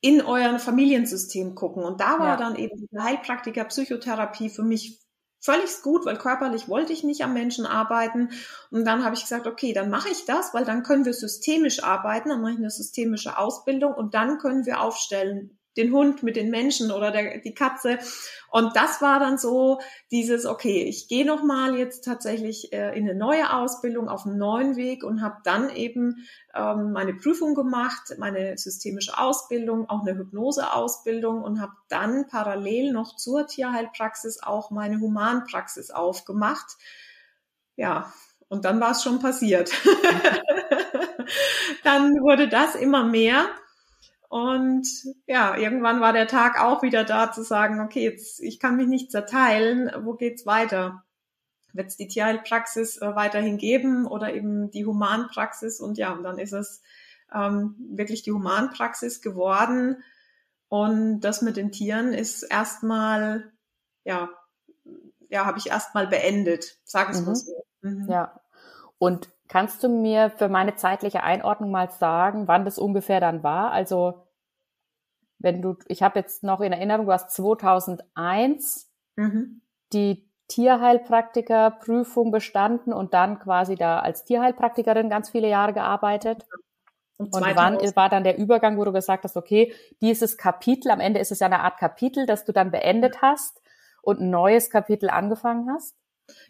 in 0.00 0.20
euer 0.20 0.58
Familiensystem 0.58 1.54
gucken. 1.54 1.82
Und 1.82 2.00
da 2.00 2.18
war 2.18 2.28
ja. 2.28 2.36
dann 2.36 2.56
eben 2.56 2.76
die 2.76 2.98
Heilpraktiker 2.98 3.64
Psychotherapie 3.64 4.50
für 4.50 4.62
mich 4.62 5.03
völlig 5.44 5.82
gut, 5.82 6.06
weil 6.06 6.16
körperlich 6.16 6.68
wollte 6.68 6.94
ich 6.94 7.04
nicht 7.04 7.22
am 7.22 7.34
Menschen 7.34 7.66
arbeiten. 7.66 8.30
Und 8.70 8.86
dann 8.86 9.04
habe 9.04 9.14
ich 9.14 9.20
gesagt, 9.20 9.46
okay, 9.46 9.74
dann 9.74 9.90
mache 9.90 10.08
ich 10.08 10.24
das, 10.24 10.54
weil 10.54 10.64
dann 10.64 10.82
können 10.82 11.04
wir 11.04 11.12
systemisch 11.12 11.84
arbeiten, 11.84 12.30
dann 12.30 12.40
mache 12.40 12.52
ich 12.52 12.58
eine 12.58 12.70
systemische 12.70 13.36
Ausbildung 13.36 13.92
und 13.92 14.14
dann 14.14 14.38
können 14.38 14.64
wir 14.64 14.80
aufstellen, 14.80 15.58
den 15.76 15.92
Hund 15.92 16.22
mit 16.22 16.36
den 16.36 16.50
Menschen 16.50 16.90
oder 16.90 17.10
der, 17.10 17.38
die 17.38 17.54
Katze. 17.54 17.98
Und 18.50 18.76
das 18.76 19.02
war 19.02 19.18
dann 19.18 19.36
so 19.36 19.80
dieses, 20.12 20.46
okay, 20.46 20.84
ich 20.84 21.08
gehe 21.08 21.26
nochmal 21.26 21.76
jetzt 21.76 22.04
tatsächlich 22.04 22.72
äh, 22.72 22.96
in 22.96 23.08
eine 23.08 23.18
neue 23.18 23.52
Ausbildung, 23.52 24.08
auf 24.08 24.26
einen 24.26 24.38
neuen 24.38 24.76
Weg 24.76 25.02
und 25.02 25.22
habe 25.22 25.38
dann 25.42 25.70
eben 25.70 26.26
ähm, 26.54 26.92
meine 26.92 27.14
Prüfung 27.14 27.54
gemacht, 27.54 28.14
meine 28.18 28.56
systemische 28.56 29.18
Ausbildung, 29.18 29.88
auch 29.88 30.02
eine 30.02 30.16
Hypnoseausbildung 30.16 31.42
und 31.42 31.60
habe 31.60 31.72
dann 31.88 32.28
parallel 32.28 32.92
noch 32.92 33.16
zur 33.16 33.46
Tierheilpraxis 33.46 34.42
auch 34.42 34.70
meine 34.70 35.00
Humanpraxis 35.00 35.90
aufgemacht. 35.90 36.76
Ja, 37.76 38.12
Und 38.48 38.64
dann 38.64 38.80
war 38.80 38.92
es 38.92 39.02
schon 39.02 39.18
passiert. 39.18 39.72
dann 41.82 42.12
wurde 42.20 42.48
das 42.48 42.76
immer 42.76 43.04
mehr. 43.04 43.46
Und 44.28 44.86
ja, 45.26 45.56
irgendwann 45.56 46.00
war 46.00 46.12
der 46.12 46.26
Tag 46.26 46.60
auch 46.60 46.82
wieder 46.82 47.04
da 47.04 47.30
zu 47.30 47.42
sagen, 47.42 47.80
okay, 47.80 48.02
jetzt, 48.02 48.40
ich 48.40 48.58
kann 48.58 48.76
mich 48.76 48.88
nicht 48.88 49.10
zerteilen, 49.10 49.90
wo 50.04 50.14
geht's 50.14 50.46
weiter? 50.46 51.04
Wird 51.72 51.88
es 51.88 51.96
die 51.96 52.08
Tierheilpraxis 52.08 52.98
äh, 52.98 53.14
weiterhin 53.14 53.58
geben 53.58 54.06
oder 54.06 54.32
eben 54.34 54.70
die 54.70 54.86
Humanpraxis? 54.86 55.80
Und 55.80 55.98
ja, 55.98 56.12
und 56.12 56.22
dann 56.24 56.38
ist 56.38 56.52
es 56.52 56.82
ähm, 57.32 57.76
wirklich 57.90 58.22
die 58.22 58.32
Humanpraxis 58.32 59.20
geworden. 59.20 60.02
Und 60.68 61.20
das 61.20 61.42
mit 61.42 61.56
den 61.56 61.72
Tieren 61.72 62.12
ist 62.12 62.42
erstmal, 62.42 63.52
ja, 64.04 64.30
ja, 65.28 65.46
habe 65.46 65.58
ich 65.58 65.68
erstmal 65.68 66.06
beendet, 66.06 66.78
sage 66.84 67.12
es 67.12 67.20
mhm. 67.20 67.26
mal 67.26 67.36
so. 67.36 67.66
Mhm. 67.82 68.06
Ja. 68.08 68.40
Und 68.98 69.33
kannst 69.48 69.82
du 69.82 69.88
mir 69.88 70.30
für 70.30 70.48
meine 70.48 70.74
zeitliche 70.74 71.22
Einordnung 71.22 71.70
mal 71.70 71.90
sagen, 71.90 72.48
wann 72.48 72.64
das 72.64 72.78
ungefähr 72.78 73.20
dann 73.20 73.42
war? 73.42 73.72
Also 73.72 74.24
wenn 75.38 75.60
du, 75.60 75.76
ich 75.88 76.02
habe 76.02 76.18
jetzt 76.18 76.42
noch 76.42 76.60
in 76.60 76.72
Erinnerung, 76.72 77.06
du 77.06 77.12
hast 77.12 77.30
2001 77.32 78.90
mhm. 79.16 79.60
die 79.92 80.28
Tierheilpraktikerprüfung 80.48 82.30
bestanden 82.30 82.92
und 82.92 83.14
dann 83.14 83.38
quasi 83.38 83.76
da 83.76 84.00
als 84.00 84.24
Tierheilpraktikerin 84.24 85.08
ganz 85.08 85.30
viele 85.30 85.48
Jahre 85.48 85.72
gearbeitet. 85.72 86.46
Und, 87.16 87.34
und 87.34 87.56
wann 87.56 87.78
war 87.96 88.08
dann 88.08 88.24
der 88.24 88.38
Übergang, 88.38 88.76
wo 88.76 88.84
du 88.84 88.92
gesagt 88.92 89.24
hast, 89.24 89.36
okay, 89.36 89.72
dieses 90.00 90.36
Kapitel, 90.36 90.90
am 90.90 91.00
Ende 91.00 91.20
ist 91.20 91.32
es 91.32 91.40
ja 91.40 91.46
eine 91.46 91.60
Art 91.60 91.78
Kapitel, 91.78 92.26
das 92.26 92.44
du 92.44 92.52
dann 92.52 92.70
beendet 92.70 93.22
hast 93.22 93.60
und 94.02 94.20
ein 94.20 94.30
neues 94.30 94.68
Kapitel 94.68 95.08
angefangen 95.10 95.70
hast? 95.72 95.96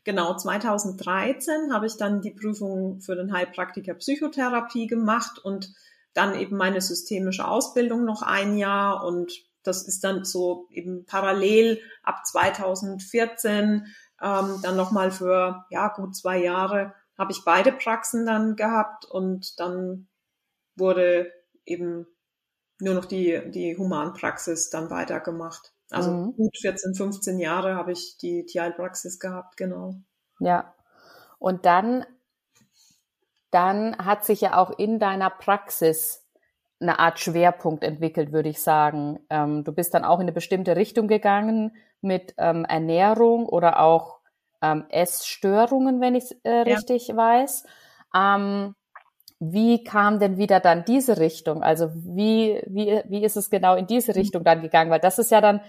Genau, 0.04 0.36
2013 0.36 1.72
habe 1.72 1.86
ich 1.86 1.96
dann 1.96 2.20
die 2.20 2.30
Prüfung 2.30 3.00
für 3.00 3.16
den 3.16 3.32
Heilpraktiker 3.32 3.94
Psychotherapie 3.94 4.86
gemacht 4.86 5.38
und 5.38 5.74
dann 6.12 6.38
eben 6.38 6.56
meine 6.56 6.80
systemische 6.80 7.46
Ausbildung 7.46 8.04
noch 8.04 8.22
ein 8.22 8.56
Jahr 8.56 9.04
und 9.04 9.32
das 9.64 9.82
ist 9.82 10.04
dann 10.04 10.24
so 10.24 10.68
eben 10.70 11.06
parallel 11.06 11.80
ab 12.02 12.24
2014 12.24 13.86
ähm, 14.22 14.60
dann 14.62 14.76
nochmal 14.76 15.10
für 15.10 15.64
ja 15.70 15.88
gut 15.88 16.14
zwei 16.14 16.38
Jahre 16.38 16.94
habe 17.18 17.32
ich 17.32 17.44
beide 17.44 17.72
Praxen 17.72 18.26
dann 18.26 18.56
gehabt 18.56 19.04
und 19.06 19.58
dann 19.58 20.08
wurde 20.76 21.32
eben 21.64 22.06
nur 22.80 22.94
noch 22.94 23.04
die 23.06 23.40
die 23.50 23.76
Humanpraxis 23.76 24.70
dann 24.70 24.90
weitergemacht. 24.90 25.73
Also 25.94 26.10
mhm. 26.10 26.36
gut 26.36 26.56
14, 26.60 26.94
15 26.94 27.38
Jahre 27.38 27.76
habe 27.76 27.92
ich 27.92 28.18
die 28.18 28.44
Tierheilpraxis 28.44 29.18
gehabt, 29.18 29.56
genau. 29.56 29.94
Ja. 30.40 30.74
Und 31.38 31.66
dann 31.66 32.04
dann 33.54 33.96
hat 33.98 34.24
sich 34.24 34.40
ja 34.40 34.56
auch 34.56 34.76
in 34.80 34.98
deiner 34.98 35.30
Praxis 35.30 36.26
eine 36.80 36.98
Art 36.98 37.20
Schwerpunkt 37.20 37.84
entwickelt, 37.84 38.32
würde 38.32 38.48
ich 38.48 38.60
sagen. 38.60 39.20
Ähm, 39.30 39.62
du 39.62 39.72
bist 39.72 39.94
dann 39.94 40.04
auch 40.04 40.18
in 40.18 40.22
eine 40.24 40.32
bestimmte 40.32 40.74
Richtung 40.74 41.06
gegangen 41.06 41.76
mit 42.00 42.34
ähm, 42.36 42.64
Ernährung 42.64 43.46
oder 43.46 43.78
auch 43.78 44.18
ähm, 44.60 44.86
Essstörungen, 44.88 46.00
wenn 46.00 46.16
ich 46.16 46.24
es 46.24 46.32
äh, 46.42 46.50
richtig 46.50 47.08
ja. 47.08 47.16
weiß. 47.16 47.64
Ähm, 48.12 48.74
wie 49.38 49.84
kam 49.84 50.18
denn 50.18 50.36
wieder 50.36 50.58
dann 50.58 50.84
diese 50.84 51.18
Richtung? 51.18 51.62
Also 51.62 51.90
wie, 51.94 52.60
wie, 52.66 53.02
wie 53.08 53.24
ist 53.24 53.36
es 53.36 53.50
genau 53.50 53.76
in 53.76 53.86
diese 53.86 54.10
mhm. 54.10 54.18
Richtung 54.18 54.42
dann 54.42 54.62
gegangen? 54.62 54.90
Weil 54.90 55.00
das 55.00 55.20
ist 55.20 55.30
ja 55.30 55.40
dann, 55.40 55.60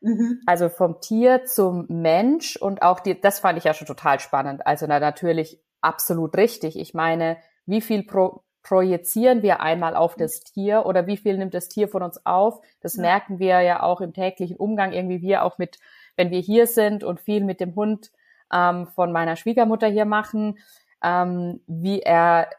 mhm. 0.00 0.40
also 0.46 0.68
vom 0.68 1.00
Tier 1.00 1.44
zum 1.44 1.86
Mensch 1.88 2.56
und 2.56 2.82
auch 2.82 3.00
die, 3.00 3.20
das 3.20 3.40
fand 3.40 3.58
ich 3.58 3.64
ja 3.64 3.74
schon 3.74 3.86
total 3.86 4.20
spannend. 4.20 4.66
Also 4.66 4.86
na, 4.86 5.00
natürlich 5.00 5.60
absolut 5.80 6.36
richtig. 6.36 6.78
Ich 6.78 6.94
meine, 6.94 7.38
wie 7.66 7.80
viel 7.80 8.04
pro, 8.04 8.42
projizieren 8.62 9.42
wir 9.42 9.60
einmal 9.60 9.96
auf 9.96 10.16
das 10.16 10.40
Tier 10.40 10.84
oder 10.86 11.06
wie 11.06 11.16
viel 11.16 11.38
nimmt 11.38 11.54
das 11.54 11.68
Tier 11.68 11.88
von 11.88 12.02
uns 12.02 12.24
auf? 12.26 12.60
Das 12.80 12.96
ja. 12.96 13.02
merken 13.02 13.38
wir 13.38 13.60
ja 13.60 13.82
auch 13.82 14.00
im 14.00 14.12
täglichen 14.12 14.56
Umgang, 14.56 14.92
irgendwie 14.92 15.22
wir 15.22 15.44
auch 15.44 15.58
mit, 15.58 15.78
wenn 16.16 16.30
wir 16.30 16.40
hier 16.40 16.66
sind 16.66 17.04
und 17.04 17.20
viel 17.20 17.44
mit 17.44 17.60
dem 17.60 17.74
Hund 17.74 18.10
ähm, 18.52 18.86
von 18.88 19.12
meiner 19.12 19.36
Schwiegermutter 19.36 19.88
hier 19.88 20.04
machen, 20.04 20.58
ähm, 21.02 21.60
wie 21.66 22.00
er 22.00 22.50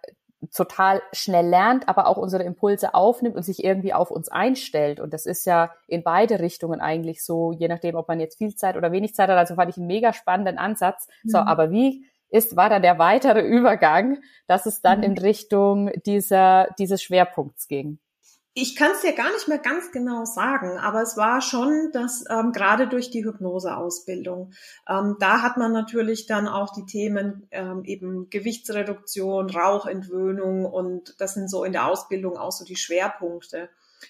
total 0.54 1.02
schnell 1.12 1.48
lernt, 1.48 1.88
aber 1.88 2.08
auch 2.08 2.18
unsere 2.18 2.44
Impulse 2.44 2.96
aufnimmt 2.96 3.36
und 3.36 3.44
sich 3.44 3.64
irgendwie 3.64 3.94
auf 3.94 4.10
uns 4.10 4.30
einstellt. 4.30 5.00
Und 5.00 5.14
das 5.14 5.26
ist 5.26 5.46
ja 5.46 5.72
in 5.88 6.04
beide 6.04 6.40
Richtungen 6.40 6.82
eigentlich 6.82 7.24
so, 7.24 7.52
je 7.52 7.68
nachdem, 7.68 7.96
ob 7.96 8.08
man 8.08 8.20
jetzt 8.20 8.38
viel 8.38 8.56
Zeit 8.56 8.76
oder 8.76 8.92
wenig 8.92 9.14
Zeit 9.14 9.30
hat. 9.30 9.38
Also 9.38 9.56
fand 9.56 9.70
ich 9.70 9.78
einen 9.78 9.88
mega 9.88 10.14
spannenden 10.14 10.58
Ansatz. 10.58 11.08
Mhm. 11.24 11.30
So, 11.30 11.38
aber 11.38 11.72
wie 11.72 12.06
ist, 12.30 12.56
war 12.56 12.70
dann 12.70 12.82
der 12.82 12.98
weitere 12.98 13.42
Übergang, 13.48 14.20
dass 14.48 14.66
es 14.66 14.82
dann 14.82 15.00
mhm. 15.00 15.06
in 15.06 15.18
Richtung 15.20 15.92
dieser, 16.06 16.70
dieses 16.80 17.04
Schwerpunkts 17.04 17.68
ging? 17.68 18.00
Ich 18.54 18.76
kann 18.76 18.92
es 18.92 19.02
dir 19.02 19.14
gar 19.14 19.32
nicht 19.32 19.48
mehr 19.48 19.60
ganz 19.60 19.92
genau 19.94 20.26
sagen, 20.26 20.78
aber 20.78 21.02
es 21.02 21.16
war 21.16 21.40
schon, 21.40 21.90
dass 21.94 22.26
ähm, 22.30 22.52
gerade 22.52 22.90
durch 22.90 23.10
die 23.10 23.24
Hypnoseausbildung, 23.24 24.52
ähm, 24.90 25.16
da 25.22 25.42
hat 25.42 25.56
man 25.56 25.72
natürlich 25.72 26.26
dann 26.26 26.50
auch 26.50 26.74
die 26.74 26.86
Themen 26.86 27.48
ähm, 27.52 27.86
eben 27.86 28.30
Gewichtsreduktion, 28.30 29.50
Rauchentwöhnung 29.50 30.66
und 30.66 31.16
das 31.20 31.36
sind 31.36 31.50
so 31.50 31.64
in 31.64 31.72
der 31.72 31.88
Ausbildung 31.88 32.36
auch 32.36 32.52
so 32.52 32.66
die 32.66 32.76
Schwerpunkte. 32.76 33.70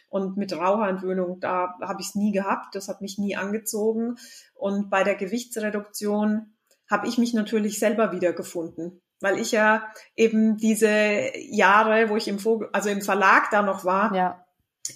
Und 0.10 0.38
mit 0.38 0.54
Raucherentwöhnung, 0.54 1.40
da 1.40 1.76
habe 1.82 2.02
ich 2.02 2.08
es 2.08 2.16
nie 2.16 2.32
gehabt, 2.32 2.74
das 2.74 2.88
hat 2.88 3.02
mich 3.02 3.20
nie 3.20 3.36
angezogen. 3.36 4.16
Und 4.56 4.90
bei 4.90 5.04
der 5.04 5.16
Gewichtsreduktion 5.16 6.56
habe 6.90 7.08
ich 7.08 7.18
mich 7.20 7.34
natürlich 7.34 7.78
selber 7.78 8.12
wiedergefunden, 8.12 9.02
weil 9.22 9.40
ich 9.40 9.52
ja 9.52 9.88
eben 10.16 10.58
diese 10.58 11.32
Jahre, 11.38 12.10
wo 12.10 12.18
ich 12.18 12.28
im, 12.28 12.40
Vogel, 12.40 12.70
also 12.74 12.90
im 12.90 13.02
Verlag 13.02 13.50
da 13.52 13.62
noch 13.62 13.86
war, 13.86 14.14
ja. 14.16 14.46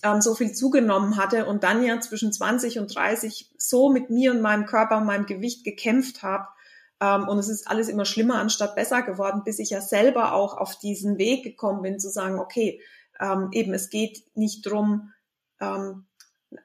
ähm, 0.04 0.22
so 0.22 0.36
viel 0.36 0.54
zugenommen 0.54 1.18
hatte 1.18 1.46
und 1.46 1.64
dann 1.64 1.84
ja 1.84 2.00
zwischen 2.00 2.34
20 2.34 2.80
und 2.80 2.94
30 2.94 3.54
so 3.58 3.90
mit 3.90 4.10
mir 4.10 4.32
und 4.32 4.42
meinem 4.42 4.66
Körper 4.66 4.98
und 4.98 5.06
meinem 5.06 5.26
Gewicht 5.26 5.64
gekämpft 5.64 6.24
habe. 6.24 6.48
Ähm, 7.00 7.28
und 7.28 7.38
es 7.38 7.50
ist 7.50 7.68
alles 7.68 7.88
immer 7.88 8.06
schlimmer 8.06 8.36
anstatt 8.36 8.76
besser 8.76 9.02
geworden, 9.02 9.44
bis 9.46 9.60
ich 9.60 9.70
ja 9.70 9.82
selber 9.82 10.34
auch 10.34 10.58
auf 10.58 10.78
diesen 10.78 11.18
Weg 11.18 11.44
gekommen 11.44 11.82
bin, 11.82 12.00
zu 12.00 12.10
sagen, 12.10 12.40
okay, 12.40 12.82
ähm, 13.20 13.50
eben 13.52 13.74
es 13.74 13.90
geht 13.90 14.24
nicht 14.36 14.66
drum 14.66 15.14
ähm, 15.60 16.06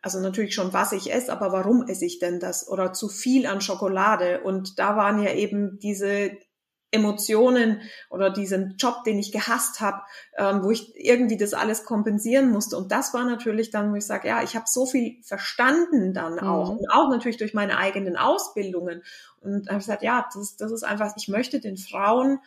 also 0.03 0.21
natürlich 0.21 0.55
schon, 0.55 0.73
was 0.73 0.93
ich 0.93 1.13
esse, 1.13 1.33
aber 1.33 1.53
warum 1.53 1.87
esse 1.87 2.05
ich 2.05 2.19
denn 2.19 2.41
das? 2.41 2.69
Oder 2.69 2.93
zu 2.93 3.09
viel 3.09 3.47
an 3.47 3.61
Schokolade. 3.61 4.43
Und 4.43 4.79
da 4.79 4.97
waren 4.97 5.23
ja 5.23 5.33
eben 5.33 5.79
diese 5.79 6.33
Emotionen 6.93 7.83
oder 8.09 8.31
diesen 8.31 8.77
Job, 8.77 9.05
den 9.05 9.19
ich 9.19 9.33
gehasst 9.33 9.81
habe, 9.81 10.03
ähm, 10.37 10.63
wo 10.65 10.71
ich 10.71 10.93
irgendwie 10.97 11.37
das 11.37 11.55
alles 11.55 11.85
kompensieren 11.85 12.51
musste. 12.51 12.77
Und 12.77 12.91
das 12.91 13.15
war 13.15 13.25
natürlich 13.25 13.71
dann, 13.71 13.93
wo 13.93 13.97
ich 13.97 14.07
sage, 14.07 14.29
ja, 14.29 14.43
ich 14.43 14.57
habe 14.57 14.67
so 14.69 14.87
viel 14.87 15.23
verstanden 15.23 16.15
dann 16.15 16.35
mhm. 16.35 16.41
auch. 16.41 16.71
Und 16.71 16.91
auch 16.91 17.09
natürlich 17.11 17.37
durch 17.37 17.55
meine 17.55 17.79
eigenen 17.79 18.17
Ausbildungen. 18.17 19.03
Und 19.41 19.69
habe 19.69 19.79
gesagt, 19.79 20.03
ja, 20.03 20.29
das, 20.35 20.57
das 20.57 20.73
ist 20.73 20.83
einfach, 20.83 21.15
ich 21.17 21.29
möchte 21.29 21.61
den 21.61 21.77
Frauen 21.77 22.41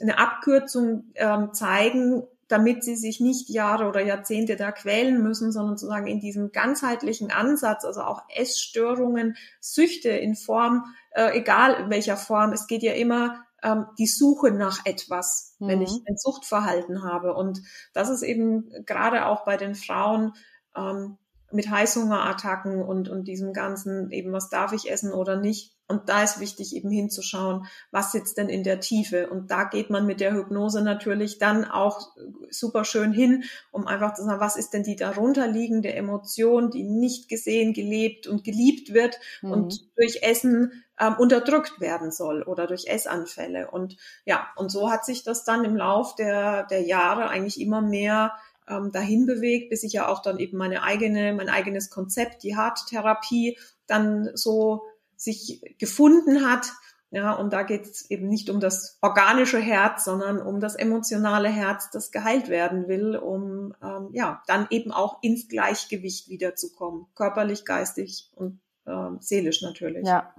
eine 0.00 0.18
Abkürzung 0.18 1.12
ähm, 1.16 1.52
zeigen, 1.52 2.22
damit 2.48 2.82
sie 2.82 2.96
sich 2.96 3.20
nicht 3.20 3.48
Jahre 3.48 3.86
oder 3.86 4.02
Jahrzehnte 4.02 4.56
da 4.56 4.72
quälen 4.72 5.22
müssen, 5.22 5.52
sondern 5.52 5.76
sozusagen 5.76 6.08
in 6.08 6.20
diesem 6.20 6.50
ganzheitlichen 6.50 7.30
Ansatz, 7.30 7.84
also 7.84 8.00
auch 8.00 8.22
Essstörungen, 8.34 9.36
Süchte 9.60 10.08
in 10.08 10.34
Form, 10.34 10.84
äh, 11.12 11.38
egal 11.38 11.74
in 11.74 11.90
welcher 11.90 12.16
Form, 12.16 12.52
es 12.52 12.66
geht 12.66 12.82
ja 12.82 12.92
immer 12.92 13.44
ähm, 13.62 13.86
die 13.98 14.06
Suche 14.06 14.50
nach 14.50 14.84
etwas, 14.84 15.56
mhm. 15.58 15.68
wenn 15.68 15.82
ich 15.82 15.92
mhm. 15.92 16.04
ein 16.08 16.16
Suchtverhalten 16.16 17.02
habe. 17.02 17.34
Und 17.34 17.62
das 17.92 18.08
ist 18.08 18.22
eben 18.22 18.70
gerade 18.86 19.26
auch 19.26 19.44
bei 19.44 19.56
den 19.56 19.74
Frauen 19.74 20.32
ähm, 20.76 21.18
mit 21.52 21.68
Heißhungerattacken 21.68 22.82
und, 22.82 23.08
und 23.08 23.24
diesem 23.26 23.52
ganzen, 23.52 24.10
eben 24.10 24.32
was 24.32 24.50
darf 24.50 24.72
ich 24.72 24.90
essen 24.90 25.12
oder 25.12 25.36
nicht, 25.36 25.76
und 25.90 26.08
da 26.08 26.22
ist 26.22 26.38
wichtig, 26.38 26.74
eben 26.76 26.88
hinzuschauen, 26.88 27.66
was 27.90 28.12
sitzt 28.12 28.38
denn 28.38 28.48
in 28.48 28.62
der 28.62 28.78
Tiefe. 28.78 29.28
Und 29.28 29.50
da 29.50 29.64
geht 29.64 29.90
man 29.90 30.06
mit 30.06 30.20
der 30.20 30.32
Hypnose 30.32 30.82
natürlich 30.82 31.38
dann 31.38 31.64
auch 31.64 32.12
super 32.48 32.84
schön 32.84 33.12
hin, 33.12 33.42
um 33.72 33.88
einfach 33.88 34.14
zu 34.14 34.22
sagen, 34.22 34.40
was 34.40 34.54
ist 34.54 34.70
denn 34.70 34.84
die 34.84 34.94
darunterliegende 34.94 35.92
Emotion, 35.92 36.70
die 36.70 36.84
nicht 36.84 37.28
gesehen, 37.28 37.72
gelebt 37.72 38.28
und 38.28 38.44
geliebt 38.44 38.94
wird 38.94 39.18
mhm. 39.42 39.50
und 39.50 39.96
durch 39.96 40.22
Essen 40.22 40.84
ähm, 41.00 41.16
unterdrückt 41.18 41.80
werden 41.80 42.12
soll 42.12 42.44
oder 42.44 42.68
durch 42.68 42.86
Essanfälle. 42.86 43.70
Und 43.70 43.96
ja, 44.24 44.46
und 44.54 44.70
so 44.70 44.92
hat 44.92 45.04
sich 45.04 45.24
das 45.24 45.44
dann 45.44 45.64
im 45.64 45.74
Lauf 45.74 46.14
der, 46.14 46.66
der 46.66 46.82
Jahre 46.82 47.28
eigentlich 47.28 47.60
immer 47.60 47.80
mehr 47.80 48.34
ähm, 48.68 48.92
dahin 48.92 49.26
bewegt, 49.26 49.70
bis 49.70 49.82
ich 49.82 49.94
ja 49.94 50.08
auch 50.08 50.22
dann 50.22 50.38
eben 50.38 50.56
meine 50.56 50.84
eigene, 50.84 51.32
mein 51.32 51.48
eigenes 51.48 51.90
Konzept, 51.90 52.44
die 52.44 52.56
Harttherapie, 52.56 53.58
dann 53.86 54.30
so 54.34 54.84
sich 55.20 55.62
gefunden 55.78 56.48
hat. 56.48 56.72
Ja, 57.12 57.32
und 57.32 57.52
da 57.52 57.64
geht 57.64 57.86
es 57.86 58.08
eben 58.08 58.28
nicht 58.28 58.50
um 58.50 58.60
das 58.60 58.98
organische 59.02 59.58
Herz, 59.58 60.04
sondern 60.04 60.40
um 60.40 60.60
das 60.60 60.76
emotionale 60.76 61.48
Herz, 61.48 61.90
das 61.90 62.12
geheilt 62.12 62.48
werden 62.48 62.86
will, 62.86 63.16
um 63.16 63.74
ähm, 63.82 64.10
ja 64.12 64.42
dann 64.46 64.68
eben 64.70 64.92
auch 64.92 65.20
ins 65.20 65.48
Gleichgewicht 65.48 66.28
wiederzukommen, 66.28 67.06
körperlich, 67.16 67.64
geistig 67.64 68.30
und 68.36 68.60
ähm, 68.86 69.18
seelisch 69.20 69.60
natürlich. 69.62 70.06
Ja. 70.06 70.34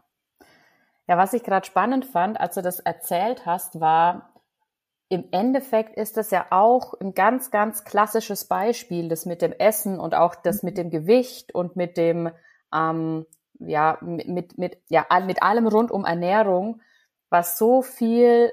Ja, 1.08 1.18
was 1.18 1.34
ich 1.34 1.44
gerade 1.44 1.66
spannend 1.66 2.06
fand, 2.06 2.40
als 2.40 2.56
du 2.56 2.62
das 2.62 2.80
erzählt 2.80 3.46
hast, 3.46 3.82
war, 3.82 4.32
im 5.10 5.26
Endeffekt 5.32 5.98
ist 5.98 6.16
das 6.16 6.32
ja 6.32 6.46
auch 6.52 6.94
ein 7.02 7.14
ganz, 7.14 7.52
ganz 7.52 7.84
klassisches 7.84 8.46
Beispiel, 8.46 9.10
das 9.10 9.26
mit 9.26 9.42
dem 9.42 9.52
Essen 9.52 10.00
und 10.00 10.16
auch 10.16 10.36
das 10.36 10.64
mit 10.64 10.78
dem 10.78 10.90
Gewicht 10.90 11.54
und 11.54 11.76
mit 11.76 11.98
dem, 11.98 12.30
ähm, 12.74 13.26
ja, 13.68 13.98
mit, 14.02 14.58
mit, 14.58 14.78
ja, 14.90 15.06
mit 15.26 15.44
allem 15.44 15.68
rund 15.68 15.92
um 15.92 16.06
Ernährung, 16.06 16.82
was 17.30 17.58
so 17.58 17.82
viel 17.82 18.52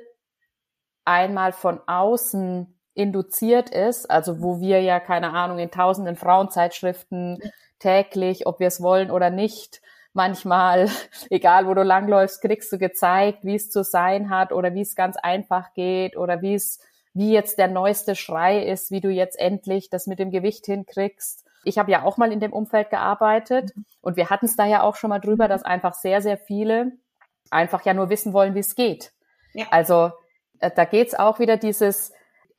einmal 1.04 1.52
von 1.52 1.80
außen 1.86 2.78
induziert 2.94 3.70
ist, 3.70 4.10
also 4.10 4.42
wo 4.42 4.60
wir 4.60 4.82
ja, 4.82 5.00
keine 5.00 5.30
Ahnung, 5.30 5.58
in 5.58 5.70
tausenden 5.70 6.16
Frauenzeitschriften 6.16 7.38
täglich, 7.78 8.46
ob 8.46 8.60
wir 8.60 8.66
es 8.66 8.82
wollen 8.82 9.10
oder 9.10 9.30
nicht, 9.30 9.80
manchmal, 10.12 10.90
egal 11.30 11.66
wo 11.66 11.74
du 11.74 11.82
langläufst, 11.82 12.42
kriegst 12.42 12.72
du 12.72 12.78
gezeigt, 12.78 13.44
wie 13.44 13.54
es 13.54 13.70
zu 13.70 13.84
sein 13.84 14.30
hat 14.30 14.52
oder 14.52 14.74
wie 14.74 14.82
es 14.82 14.96
ganz 14.96 15.16
einfach 15.16 15.72
geht 15.74 16.16
oder 16.16 16.42
wie 16.42 16.54
es, 16.54 16.80
wie 17.14 17.32
jetzt 17.32 17.58
der 17.58 17.68
neueste 17.68 18.16
Schrei 18.16 18.64
ist, 18.64 18.90
wie 18.90 19.00
du 19.00 19.08
jetzt 19.08 19.38
endlich 19.38 19.90
das 19.90 20.06
mit 20.06 20.18
dem 20.18 20.30
Gewicht 20.30 20.66
hinkriegst. 20.66 21.47
Ich 21.68 21.78
habe 21.78 21.90
ja 21.90 22.02
auch 22.02 22.16
mal 22.16 22.32
in 22.32 22.40
dem 22.40 22.52
Umfeld 22.52 22.90
gearbeitet 22.90 23.76
mhm. 23.76 23.84
und 24.00 24.16
wir 24.16 24.30
hatten 24.30 24.46
es 24.46 24.56
da 24.56 24.66
ja 24.66 24.82
auch 24.82 24.96
schon 24.96 25.10
mal 25.10 25.20
drüber, 25.20 25.48
dass 25.48 25.62
einfach 25.62 25.94
sehr, 25.94 26.22
sehr 26.22 26.38
viele 26.38 26.92
einfach 27.50 27.84
ja 27.84 27.94
nur 27.94 28.10
wissen 28.10 28.32
wollen, 28.32 28.54
wie 28.54 28.60
es 28.60 28.74
geht. 28.74 29.12
Ja. 29.54 29.66
Also 29.70 30.12
äh, 30.60 30.70
da 30.74 30.84
geht's 30.84 31.14
auch 31.14 31.38
wieder 31.38 31.56
dieses, 31.56 32.12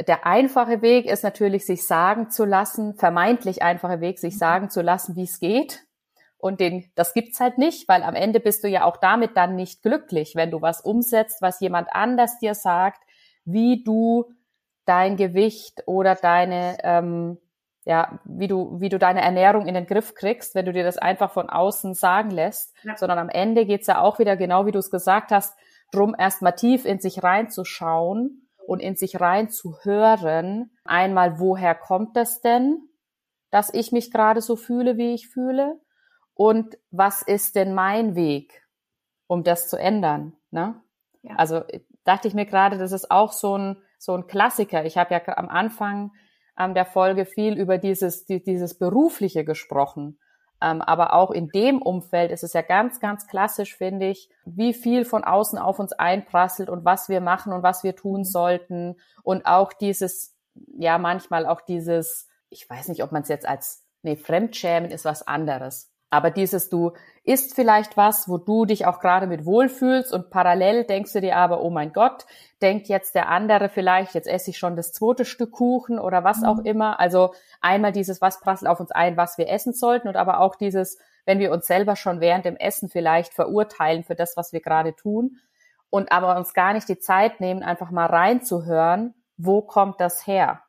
der 0.08 0.26
einfache 0.26 0.82
Weg 0.82 1.06
ist 1.06 1.24
natürlich, 1.24 1.66
sich 1.66 1.86
sagen 1.86 2.30
zu 2.30 2.46
lassen, 2.46 2.96
vermeintlich 2.96 3.62
einfache 3.62 4.02
Weg, 4.02 4.20
sich 4.20 4.36
mhm. 4.36 4.40
sagen 4.40 4.70
zu 4.70 4.82
lassen, 4.82 5.16
wie 5.16 5.24
es 5.24 5.40
geht. 5.40 5.86
Und 6.38 6.62
den, 6.62 6.90
das 6.96 7.14
gibt's 7.14 7.42
halt 7.42 7.58
nicht, 7.58 7.90
weil 7.90 8.02
am 8.02 8.16
Ende 8.16 8.40
bist 8.40 8.64
du 8.64 8.70
ja 8.70 8.86
auch 8.86 8.98
damit 8.98 9.36
dann 9.36 9.56
nicht 9.56 9.82
glücklich, 9.82 10.36
wenn 10.36 10.52
du 10.52 10.62
was 10.62 10.80
umsetzt, 10.80 11.42
was 11.42 11.60
jemand 11.60 11.90
anders 11.92 12.40
dir 12.40 12.56
sagt, 12.56 13.04
wie 13.44 13.84
du 13.84 14.32
dein 14.86 15.18
Gewicht 15.18 15.84
oder 15.86 16.16
deine, 16.16 16.78
ähm, 16.84 17.38
ja, 17.90 18.20
wie 18.24 18.48
du, 18.48 18.80
wie 18.80 18.90
du 18.90 19.00
deine 19.00 19.22
Ernährung 19.22 19.66
in 19.66 19.74
den 19.74 19.88
Griff 19.88 20.14
kriegst, 20.14 20.56
wenn 20.56 20.66
du 20.66 20.74
dir 20.74 20.84
das 20.84 20.98
einfach 20.98 21.32
von 21.32 21.50
außen 21.50 21.94
sagen 21.94 22.32
lässt, 22.32 22.74
ja. 22.84 22.96
sondern 22.96 23.20
am 23.20 23.30
Ende 23.30 23.66
geht's 23.66 23.88
ja 23.88 24.00
auch 24.02 24.20
wieder, 24.20 24.38
genau 24.38 24.66
wie 24.66 24.72
du 24.72 24.80
es 24.80 24.92
gesagt 24.92 25.32
hast, 25.32 25.58
drum 25.92 26.16
erstmal 26.18 26.54
tief 26.54 26.86
in 26.86 27.00
sich 27.00 27.24
reinzuschauen 27.24 28.48
und 28.68 28.80
in 28.80 28.96
sich 28.96 29.20
reinzuhören. 29.20 30.72
Einmal, 30.86 31.40
woher 31.40 31.76
kommt 31.76 32.16
das 32.16 32.42
denn, 32.42 32.78
dass 33.50 33.74
ich 33.74 33.92
mich 33.92 34.12
gerade 34.12 34.42
so 34.42 34.56
fühle, 34.56 34.98
wie 34.98 35.14
ich 35.14 35.28
fühle? 35.28 35.80
und 36.40 36.78
was 36.90 37.22
ist 37.22 37.58
denn 37.58 37.74
mein 37.74 38.16
Weg, 38.16 38.66
um 39.28 39.44
das 39.44 39.68
zu 39.68 39.76
ändern. 39.76 40.38
Ne? 40.52 40.82
Ja. 41.22 41.36
Also 41.36 41.64
dachte 42.06 42.30
ich 42.30 42.34
mir 42.34 42.46
gerade, 42.46 42.78
das 42.78 42.94
ist 42.94 43.12
auch 43.12 43.34
so 43.34 43.58
ein, 43.58 43.84
so 43.98 44.16
ein 44.16 44.26
Klassiker. 44.26 44.86
Ich 44.86 44.98
habe 44.98 45.14
ja 45.14 45.38
am 45.38 45.50
Anfang 45.50 46.14
ähm, 46.60 46.74
der 46.74 46.86
Folge 46.86 47.26
viel 47.26 47.58
über 47.58 47.78
dieses, 47.78 48.26
die, 48.26 48.44
dieses 48.44 48.78
Berufliche 48.78 49.46
gesprochen. 49.46 50.20
Ähm, 50.62 50.82
aber 50.82 51.14
auch 51.14 51.32
in 51.32 51.48
dem 51.48 51.82
Umfeld 51.82 52.32
ist 52.32 52.44
es 52.44 52.54
ja 52.54 52.62
ganz, 52.62 53.00
ganz 53.00 53.28
klassisch, 53.28 53.78
finde 53.78 54.08
ich, 54.08 54.30
wie 54.46 54.74
viel 54.74 55.06
von 55.06 55.24
außen 55.24 55.58
auf 55.58 55.80
uns 55.80 55.94
einprasselt 55.94 56.70
und 56.70 56.84
was 56.84 57.08
wir 57.08 57.22
machen 57.22 57.54
und 57.54 57.64
was 57.64 57.84
wir 57.84 57.96
tun 57.96 58.22
mhm. 58.22 58.26
sollten. 58.26 58.96
Und 59.24 59.46
auch 59.46 59.72
dieses, 59.72 60.36
ja, 60.78 60.98
manchmal 60.98 61.46
auch 61.46 61.62
dieses, 61.62 62.28
ich 62.50 62.70
weiß 62.70 62.90
nicht, 62.90 63.04
ob 63.04 63.14
man 63.14 63.22
es 63.22 63.30
jetzt 63.30 63.48
als, 63.48 63.86
nee, 64.02 64.18
Fremdschämen 64.18 64.92
ist 64.92 65.06
was 65.06 65.26
anderes. 65.26 65.92
Aber 66.10 66.32
dieses, 66.32 66.70
du 66.70 66.92
isst 67.30 67.54
vielleicht 67.54 67.96
was, 67.96 68.28
wo 68.28 68.40
du 68.40 68.66
dich 68.66 68.88
auch 68.88 69.00
gerade 69.00 69.28
mit 69.28 69.46
wohlfühlst 69.46 70.12
und 70.12 70.32
parallel 70.32 70.86
denkst 70.86 71.14
du 71.14 71.22
dir 71.22 71.38
aber, 71.38 71.62
oh 71.62 71.70
mein 71.70 71.94
Gott, 71.94 72.26
denkt 72.60 72.88
jetzt 72.88 73.14
der 73.14 73.30
andere 73.30 73.70
vielleicht, 73.70 74.16
jetzt 74.16 74.28
esse 74.28 74.50
ich 74.50 74.58
schon 74.58 74.76
das 74.76 74.94
zweite 74.94 75.26
Stück 75.26 75.52
Kuchen 75.52 76.00
oder 76.00 76.24
was 76.24 76.44
auch 76.44 76.58
mhm. 76.58 76.66
immer. 76.66 77.00
Also 77.00 77.36
einmal 77.62 77.92
dieses, 77.92 78.20
was 78.20 78.40
prasselt 78.40 78.68
auf 78.68 78.80
uns 78.80 78.90
ein, 78.90 79.16
was 79.16 79.38
wir 79.38 79.48
essen 79.48 79.74
sollten 79.74 80.08
und 80.08 80.16
aber 80.16 80.40
auch 80.40 80.56
dieses, 80.56 80.98
wenn 81.26 81.38
wir 81.38 81.52
uns 81.52 81.68
selber 81.68 81.96
schon 81.96 82.20
während 82.20 82.46
dem 82.46 82.56
Essen 82.56 82.90
vielleicht 82.90 83.36
verurteilen 83.36 84.04
für 84.04 84.16
das, 84.16 84.36
was 84.36 84.52
wir 84.52 84.62
gerade 84.62 84.96
tun 84.96 85.38
und 85.92 86.12
aber 86.12 86.36
uns 86.36 86.56
gar 86.56 86.74
nicht 86.74 86.90
die 86.90 86.98
Zeit 86.98 87.42
nehmen, 87.42 87.62
einfach 87.62 87.92
mal 87.92 88.08
reinzuhören, 88.08 89.14
wo 89.38 89.62
kommt 89.62 90.02
das 90.02 90.26
her? 90.26 90.64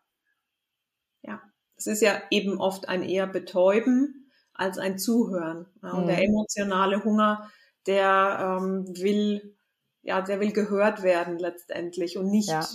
Ja, 1.23 1.40
es 1.79 1.87
ist 1.87 2.03
ja 2.03 2.20
eben 2.29 2.61
oft 2.61 2.87
ein 2.87 3.03
eher 3.03 3.27
Betäuben 3.27 4.20
als 4.61 4.77
ein 4.77 4.99
Zuhören. 4.99 5.66
Ja, 5.83 5.92
und 5.92 6.03
mhm. 6.03 6.09
der 6.09 6.23
emotionale 6.23 7.03
Hunger, 7.03 7.51
der 7.87 8.59
ähm, 8.61 8.87
will, 8.94 9.57
ja, 10.03 10.20
der 10.20 10.38
will 10.38 10.53
gehört 10.53 11.03
werden 11.03 11.38
letztendlich 11.38 12.18
und 12.18 12.31
nicht 12.31 12.51
ja. 12.51 12.66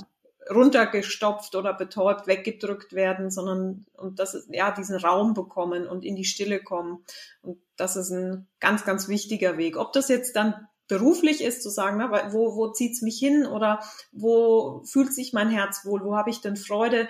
runtergestopft 0.49 1.53
oder 1.53 1.75
betäubt, 1.75 2.25
weggedrückt 2.25 2.93
werden, 2.93 3.29
sondern 3.29 3.85
und 3.93 4.19
das 4.19 4.33
ist 4.33 4.49
ja 4.51 4.71
diesen 4.71 4.97
Raum 4.97 5.35
bekommen 5.35 5.87
und 5.87 6.03
in 6.03 6.15
die 6.15 6.25
Stille 6.25 6.59
kommen. 6.59 7.05
Und 7.43 7.59
das 7.77 7.95
ist 7.95 8.09
ein 8.09 8.47
ganz, 8.59 8.83
ganz 8.83 9.07
wichtiger 9.07 9.57
Weg. 9.59 9.77
Ob 9.77 9.93
das 9.93 10.07
jetzt 10.07 10.35
dann 10.35 10.67
beruflich 10.87 11.43
ist, 11.43 11.61
zu 11.61 11.69
sagen, 11.69 11.97
na, 11.97 12.31
wo, 12.31 12.55
wo 12.55 12.71
zieht's 12.71 13.01
mich 13.01 13.19
hin 13.19 13.45
oder 13.45 13.79
wo 14.11 14.83
fühlt 14.85 15.13
sich 15.13 15.33
mein 15.33 15.49
Herz 15.49 15.85
wohl, 15.85 16.03
wo 16.03 16.15
habe 16.15 16.29
ich 16.31 16.41
denn 16.41 16.57
Freude, 16.57 17.07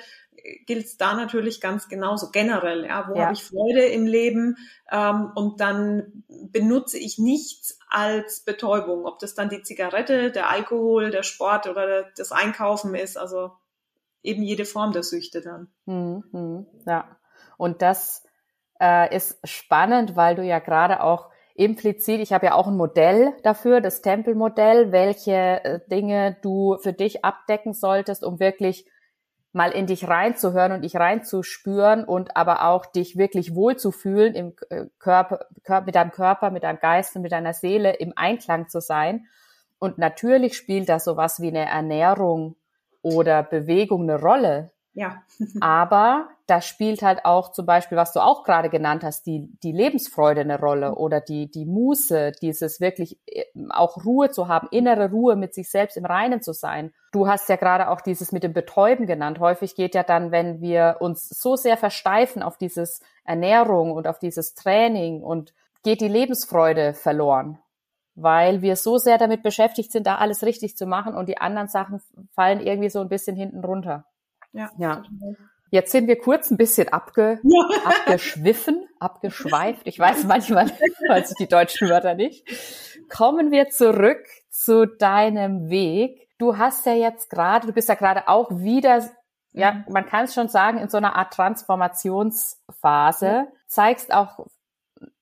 gilt 0.66 0.86
es 0.86 0.98
da 0.98 1.16
natürlich 1.16 1.62
ganz 1.62 1.88
genauso 1.88 2.30
generell. 2.32 2.86
Ja, 2.86 3.08
wo 3.10 3.16
ja. 3.16 3.24
habe 3.24 3.34
ich 3.34 3.44
Freude 3.44 3.86
im 3.86 4.06
Leben? 4.06 4.58
Ähm, 4.92 5.32
und 5.36 5.60
dann 5.60 6.24
benutze 6.28 6.98
ich 6.98 7.18
nichts 7.18 7.80
als 7.90 8.42
Betäubung, 8.42 9.06
ob 9.06 9.20
das 9.20 9.36
dann 9.36 9.50
die 9.50 9.64
Zigarette, 9.64 10.32
der 10.32 10.50
Alkohol, 10.50 11.12
der 11.12 11.24
Sport 11.24 11.68
oder 11.68 12.06
das 12.16 12.32
Einkaufen 12.32 12.96
ist. 12.96 13.18
Also 13.18 13.52
eben 14.24 14.44
jede 14.44 14.66
Form 14.66 14.92
der 14.92 15.04
Süchte 15.04 15.42
dann. 15.42 15.68
Mhm, 15.86 16.66
ja, 16.86 17.18
und 17.58 17.82
das 17.82 18.24
äh, 18.82 19.16
ist 19.16 19.40
spannend, 19.48 20.16
weil 20.16 20.36
du 20.36 20.44
ja 20.44 20.60
gerade 20.60 21.02
auch 21.02 21.30
implizit, 21.56 22.20
ich 22.20 22.34
habe 22.34 22.48
ja 22.48 22.54
auch 22.54 22.68
ein 22.68 22.76
Modell 22.76 23.34
dafür, 23.44 23.80
das 23.80 24.02
Tempelmodell, 24.02 24.92
welche 24.92 25.64
äh, 25.64 25.80
Dinge 25.90 26.38
du 26.42 26.78
für 26.82 26.92
dich 26.92 27.24
abdecken 27.24 27.74
solltest, 27.74 28.24
um 28.24 28.40
wirklich 28.40 28.86
mal 29.56 29.72
in 29.72 29.88
dich 29.88 30.08
reinzuhören 30.08 30.74
und 30.74 30.82
dich 30.82 30.98
reinzuspüren 30.98 32.04
und 32.04 32.36
aber 32.36 32.68
auch 32.68 32.86
dich 32.86 33.18
wirklich 33.18 33.56
wohlzufühlen 33.56 34.36
im 34.36 34.54
äh, 34.70 34.86
Körper, 35.00 35.48
mit 35.86 35.96
deinem 35.96 36.12
Körper, 36.12 36.52
mit 36.52 36.64
deinem 36.64 36.80
Geist 36.80 37.16
und 37.16 37.22
mit 37.22 37.32
deiner 37.32 37.54
Seele 37.54 37.94
im 37.94 38.12
Einklang 38.18 38.68
zu 38.68 38.82
sein. 38.82 39.28
Und 39.80 39.98
natürlich 39.98 40.58
spielt 40.58 40.90
da 40.90 41.00
sowas 41.00 41.40
wie 41.40 41.48
eine 41.48 41.66
Ernährung 41.70 42.58
oder 43.02 43.44
Bewegung 43.44 44.04
eine 44.04 44.20
Rolle. 44.20 44.72
Ja. 44.96 45.22
Aber 45.62 46.30
da 46.48 46.62
spielt 46.62 47.02
halt 47.02 47.26
auch 47.26 47.52
zum 47.52 47.66
Beispiel, 47.66 47.98
was 47.98 48.14
du 48.14 48.22
auch 48.22 48.44
gerade 48.44 48.70
genannt 48.70 49.04
hast, 49.04 49.28
die, 49.28 49.50
die 49.62 49.74
Lebensfreude 49.74 50.42
eine 50.42 50.58
Rolle 50.58 50.96
oder 50.96 51.20
die, 51.20 51.52
die 51.52 51.66
Muße, 51.66 52.32
dieses 52.42 52.80
wirklich 52.80 53.20
äh, 53.28 53.44
auch 53.70 54.04
Ruhe 54.06 54.32
zu 54.32 54.48
haben, 54.48 54.70
innere 54.72 55.12
Ruhe 55.12 55.36
mit 55.36 55.54
sich 55.54 55.70
selbst 55.70 55.98
im 55.98 56.06
Reinen 56.06 56.42
zu 56.42 56.54
sein. 56.54 56.94
Du 57.12 57.28
hast 57.28 57.50
ja 57.50 57.58
gerade 57.58 57.90
auch 57.90 58.02
dieses 58.02 58.32
mit 58.32 58.44
dem 58.44 58.54
Betäuben 58.54 59.06
genannt. 59.06 59.40
Häufig 59.40 59.76
geht 59.76 59.96
ja 59.96 60.04
dann, 60.04 60.32
wenn 60.32 60.62
wir 60.62 60.98
uns 61.02 61.28
so 61.28 61.58
sehr 61.58 61.78
versteifen 61.78 62.42
auf 62.42 62.58
dieses 62.58 63.02
Ernährung 63.26 63.92
und 63.92 64.08
auf 64.08 64.18
dieses 64.20 64.56
Training 64.56 65.22
und 65.22 65.54
geht 65.84 66.02
die 66.02 66.08
Lebensfreude 66.08 66.94
verloren 66.94 67.60
weil 68.18 68.62
wir 68.62 68.78
so 68.78 68.98
sehr 68.98 69.18
damit 69.18 69.44
beschäftigt 69.44 69.92
sind, 69.92 70.08
da 70.08 70.16
alles 70.16 70.44
richtig 70.44 70.78
zu 70.78 70.86
machen 70.86 71.16
und 71.16 71.28
die 71.28 71.38
anderen 71.38 71.68
Sachen 71.68 72.00
fallen 72.34 72.62
irgendwie 72.62 72.90
so 72.90 73.02
ein 73.02 73.10
bisschen 73.10 73.36
hinten 73.36 73.62
runter. 73.62 74.06
Ja. 74.56 74.72
ja. 74.78 75.04
Jetzt 75.70 75.92
sind 75.92 76.08
wir 76.08 76.18
kurz 76.18 76.50
ein 76.52 76.58
bisschen 76.58 76.90
abge, 76.90 77.40
ja. 77.44 77.68
abgeschwiffen, 77.84 78.88
abgeschweift. 79.00 79.82
Ich 79.84 80.00
weiß 80.00 80.24
manchmal, 80.24 80.68
weiß 81.10 81.32
ich 81.32 81.38
die 81.38 81.48
deutschen 81.48 81.90
Wörter 81.90 82.16
nicht. 82.16 82.48
Kommen 83.10 83.52
wir 83.52 83.68
zurück 83.70 84.26
zu 84.50 84.88
deinem 84.88 85.70
Weg. 85.70 86.30
Du 86.38 86.58
hast 86.58 86.86
ja 86.86 86.94
jetzt 86.94 87.30
gerade, 87.30 87.68
du 87.68 87.74
bist 87.74 87.90
ja 87.90 87.96
gerade 87.96 88.30
auch 88.30 88.50
wieder, 88.52 89.04
ja, 89.52 89.74
mhm. 89.74 89.84
man 89.90 90.06
kann 90.06 90.24
es 90.26 90.34
schon 90.34 90.48
sagen, 90.48 90.78
in 90.78 90.88
so 90.90 90.96
einer 90.98 91.16
Art 91.16 91.34
Transformationsphase. 91.34 93.48
Zeigst 93.68 94.14
auch, 94.14 94.46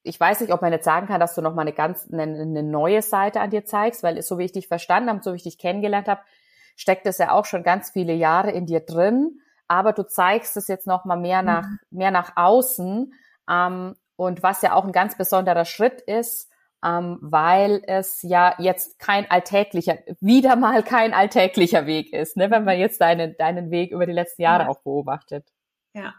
ich 0.03 0.19
weiß 0.19 0.41
nicht, 0.41 0.53
ob 0.53 0.61
man 0.61 0.71
jetzt 0.71 0.85
sagen 0.85 1.07
kann, 1.07 1.19
dass 1.19 1.33
du 1.33 1.41
noch 1.41 1.55
mal 1.55 1.63
eine 1.63 1.73
ganz, 1.73 2.07
eine, 2.11 2.21
eine 2.23 2.61
neue 2.61 3.01
Seite 3.01 3.41
an 3.41 3.49
dir 3.49 3.65
zeigst, 3.65 4.03
weil 4.03 4.21
so 4.21 4.37
wie 4.37 4.43
ich 4.43 4.51
dich 4.51 4.67
verstanden 4.67 5.09
habe, 5.09 5.23
so 5.23 5.31
wie 5.31 5.37
ich 5.37 5.43
dich 5.43 5.57
kennengelernt 5.57 6.07
habe, 6.07 6.21
steckt 6.75 7.05
es 7.05 7.17
ja 7.17 7.31
auch 7.31 7.45
schon 7.45 7.63
ganz 7.63 7.91
viele 7.91 8.13
Jahre 8.13 8.51
in 8.51 8.65
dir 8.65 8.81
drin, 8.81 9.39
aber 9.67 9.93
du 9.93 10.03
zeigst 10.03 10.57
es 10.57 10.67
jetzt 10.67 10.88
noch 10.88 11.05
mal 11.05 11.17
mehr 11.17 11.41
nach 11.41 11.65
mhm. 11.65 11.79
mehr 11.91 12.12
nach 12.12 12.33
außen 12.36 13.13
ähm, 13.49 13.95
und 14.15 14.43
was 14.43 14.62
ja 14.62 14.73
auch 14.73 14.86
ein 14.86 14.91
ganz 14.91 15.17
besonderer 15.17 15.65
Schritt 15.65 16.01
ist, 16.01 16.51
ähm, 16.83 17.17
weil 17.21 17.81
es 17.88 18.21
ja 18.21 18.55
jetzt 18.57 18.99
kein 18.99 19.29
alltäglicher, 19.29 19.97
wieder 20.19 20.55
mal 20.55 20.83
kein 20.83 21.13
alltäglicher 21.13 21.86
Weg 21.86 22.13
ist, 22.13 22.38
ne, 22.38 22.51
wenn 22.51 22.63
man 22.63 22.77
jetzt 22.77 23.01
deinen 23.01 23.36
deinen 23.38 23.71
Weg 23.71 23.91
über 23.91 24.05
die 24.05 24.13
letzten 24.13 24.41
Jahre 24.41 24.63
ja. 24.63 24.69
auch 24.69 24.81
beobachtet. 24.81 25.47
Ja. 25.93 26.13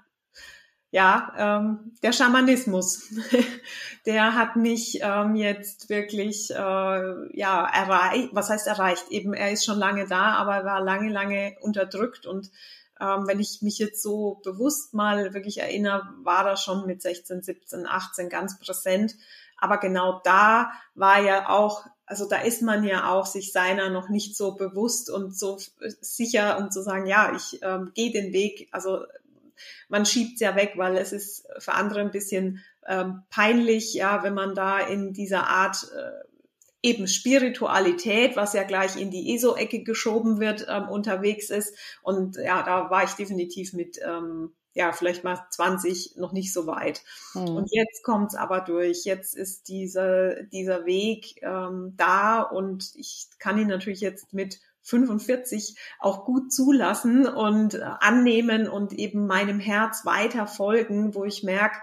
Ja, 0.95 1.33
ähm, 1.37 1.93
der 2.05 2.13
Schamanismus, 2.13 3.11
der 4.07 4.37
hat 4.37 4.55
mich 4.55 5.01
ähm, 5.03 5.35
jetzt 5.35 5.89
wirklich, 5.89 6.53
äh, 6.53 6.55
ja, 6.55 7.67
erreicht, 7.67 8.29
was 8.31 8.49
heißt 8.49 8.69
erreicht? 8.69 9.07
Eben, 9.11 9.35
er 9.35 9.51
ist 9.51 9.65
schon 9.65 9.77
lange 9.77 10.07
da, 10.07 10.35
aber 10.35 10.55
er 10.55 10.65
war 10.65 10.81
lange, 10.81 11.11
lange 11.11 11.57
unterdrückt 11.63 12.27
und 12.27 12.53
ähm, 13.01 13.27
wenn 13.27 13.41
ich 13.41 13.61
mich 13.61 13.79
jetzt 13.79 14.05
so 14.05 14.41
bewusst 14.45 14.95
mal 14.95 15.35
wirklich 15.35 15.59
erinnere, 15.59 16.09
war 16.23 16.45
das 16.45 16.63
schon 16.63 16.87
mit 16.87 17.03
16, 17.03 17.43
17, 17.43 17.89
18 17.89 18.29
ganz 18.29 18.61
präsent. 18.61 19.17
Aber 19.57 19.79
genau 19.79 20.21
da 20.23 20.71
war 20.95 21.21
ja 21.21 21.49
auch, 21.49 21.87
also 22.07 22.29
da 22.29 22.37
ist 22.37 22.63
man 22.63 22.85
ja 22.85 23.11
auch 23.11 23.27
sich 23.27 23.51
seiner 23.51 23.91
noch 23.91 24.11
nicht 24.11 24.37
so 24.37 24.55
bewusst 24.55 25.11
und 25.11 25.37
so 25.37 25.59
sicher 26.01 26.57
und 26.59 26.73
zu 26.73 26.83
sagen, 26.83 27.07
ja, 27.07 27.35
ich 27.35 27.59
ähm, 27.63 27.91
gehe 27.95 28.13
den 28.13 28.33
Weg. 28.33 28.69
Also 28.71 29.01
man 29.89 30.07
schiebt 30.07 30.35
es 30.35 30.41
ja 30.41 30.57
weg, 30.57 30.73
weil 30.77 30.97
es 30.97 31.13
ist 31.13 31.47
für 31.59 31.75
andere 31.75 32.01
ein 32.01 32.11
bisschen 32.11 32.63
ähm, 32.87 33.23
peinlich, 33.31 33.95
ja, 33.95 34.23
wenn 34.23 34.35
man 34.35 34.55
da 34.55 34.81
in 34.81 35.13
dieser 35.13 35.47
Art 35.47 35.87
äh, 35.97 36.25
eben 36.85 37.09
Spiritualität, 37.09 38.37
was 38.37 38.53
ja 38.53 38.63
gleich 38.63 38.97
in 38.97 39.11
die 39.11 39.35
ESO-Ecke 39.35 39.85
geschoben 39.85 40.39
wird, 40.39 40.67
ähm, 40.69 40.89
unterwegs 40.91 41.49
ist. 41.49 41.75
Und 42.03 42.37
ja, 42.37 42.63
da 42.63 42.91
war 42.91 43.05
ich 43.05 43.13
definitiv 43.13 43.73
mit, 43.73 43.99
ähm, 44.07 44.53
ja, 44.75 44.93
vielleicht 44.93 45.25
mal 45.25 45.47
20 45.51 46.17
noch 46.17 46.33
nicht 46.33 46.53
so 46.53 46.67
weit. 46.67 47.03
Mhm. 47.33 47.57
Und 47.57 47.71
jetzt 47.73 48.03
kommt's 48.03 48.35
aber 48.35 48.61
durch. 48.61 49.07
Jetzt 49.07 49.35
ist 49.35 49.69
dieser, 49.69 50.43
dieser 50.43 50.85
Weg 50.85 51.43
ähm, 51.43 51.95
da 51.97 52.43
und 52.43 52.93
ich 52.97 53.29
kann 53.39 53.59
ihn 53.59 53.69
natürlich 53.69 54.03
jetzt 54.03 54.35
mit 54.35 54.61
45 54.85 55.77
auch 55.99 56.25
gut 56.25 56.53
zulassen 56.53 57.27
und 57.27 57.75
äh, 57.75 57.83
annehmen 57.83 58.69
und 58.69 58.93
eben 58.93 59.27
meinem 59.27 59.59
Herz 59.59 60.05
weiter 60.05 60.47
folgen, 60.47 61.15
wo 61.15 61.25
ich 61.25 61.43
merke, 61.43 61.79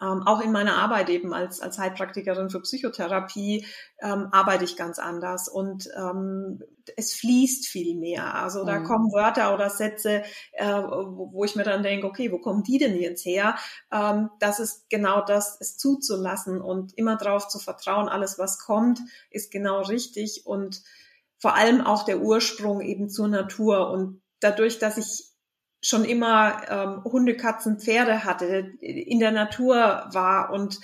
ähm, 0.00 0.22
auch 0.26 0.40
in 0.40 0.52
meiner 0.52 0.76
Arbeit 0.76 1.08
eben 1.10 1.32
als, 1.32 1.60
als 1.60 1.78
Heilpraktikerin 1.78 2.50
für 2.50 2.60
Psychotherapie 2.60 3.66
ähm, 4.00 4.28
arbeite 4.32 4.64
ich 4.64 4.76
ganz 4.76 4.98
anders 4.98 5.48
und 5.48 5.88
ähm, 5.96 6.62
es 6.96 7.14
fließt 7.14 7.66
viel 7.66 7.96
mehr. 7.96 8.34
Also 8.34 8.64
da 8.64 8.80
mhm. 8.80 8.84
kommen 8.84 9.12
Wörter 9.12 9.54
oder 9.54 9.70
Sätze, 9.70 10.22
äh, 10.52 10.66
wo, 10.66 11.32
wo, 11.32 11.44
ich 11.44 11.56
mir 11.56 11.64
dann 11.64 11.82
denke, 11.82 12.06
okay, 12.06 12.32
wo 12.32 12.38
kommen 12.38 12.62
die 12.62 12.78
denn 12.78 12.96
jetzt 12.96 13.24
her? 13.24 13.56
Ähm, 13.92 14.30
das 14.40 14.60
ist 14.60 14.90
genau 14.90 15.24
das, 15.24 15.56
es 15.60 15.76
zuzulassen 15.76 16.60
und 16.60 16.96
immer 16.98 17.16
darauf 17.16 17.48
zu 17.48 17.58
vertrauen, 17.58 18.08
alles 18.08 18.38
was 18.38 18.58
kommt, 18.58 19.00
ist 19.30 19.50
genau 19.50 19.82
richtig 19.82 20.46
und 20.46 20.82
vor 21.38 21.54
allem 21.54 21.80
auch 21.80 22.04
der 22.04 22.20
Ursprung 22.20 22.80
eben 22.80 23.08
zur 23.08 23.28
Natur 23.28 23.90
und 23.90 24.22
dadurch, 24.40 24.78
dass 24.78 24.96
ich 24.98 25.32
schon 25.82 26.04
immer 26.04 26.62
ähm, 26.68 27.04
Hunde, 27.04 27.36
Katzen, 27.36 27.78
Pferde 27.78 28.24
hatte, 28.24 28.72
in 28.80 29.20
der 29.20 29.32
Natur 29.32 30.08
war 30.12 30.50
und 30.52 30.80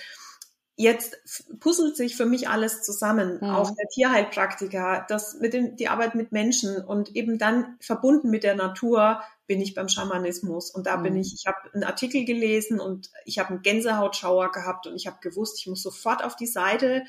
jetzt 0.75 1.17
puzzelt 1.59 1.95
sich 1.95 2.15
für 2.15 2.25
mich 2.25 2.49
alles 2.49 2.81
zusammen, 2.81 3.39
mhm. 3.41 3.49
auch 3.49 3.71
der 3.75 3.87
Tierheilpraktiker, 3.89 5.05
das 5.07 5.37
mit 5.39 5.53
dem, 5.53 5.75
die 5.75 5.87
Arbeit 5.87 6.15
mit 6.15 6.31
Menschen 6.31 6.83
und 6.83 7.15
eben 7.15 7.37
dann 7.37 7.77
verbunden 7.79 8.29
mit 8.29 8.43
der 8.43 8.55
Natur 8.55 9.21
bin 9.45 9.61
ich 9.61 9.75
beim 9.75 9.89
Schamanismus 9.89 10.71
und 10.71 10.87
da 10.87 10.97
mhm. 10.97 11.03
bin 11.03 11.17
ich, 11.17 11.33
ich 11.33 11.45
habe 11.45 11.57
einen 11.73 11.83
Artikel 11.83 12.25
gelesen 12.25 12.79
und 12.79 13.11
ich 13.25 13.37
habe 13.37 13.49
einen 13.49 13.61
Gänsehautschauer 13.61 14.51
gehabt 14.51 14.87
und 14.87 14.95
ich 14.95 15.05
habe 15.05 15.17
gewusst, 15.21 15.59
ich 15.59 15.67
muss 15.67 15.83
sofort 15.83 16.23
auf 16.23 16.35
die 16.35 16.47
Seite 16.47 17.03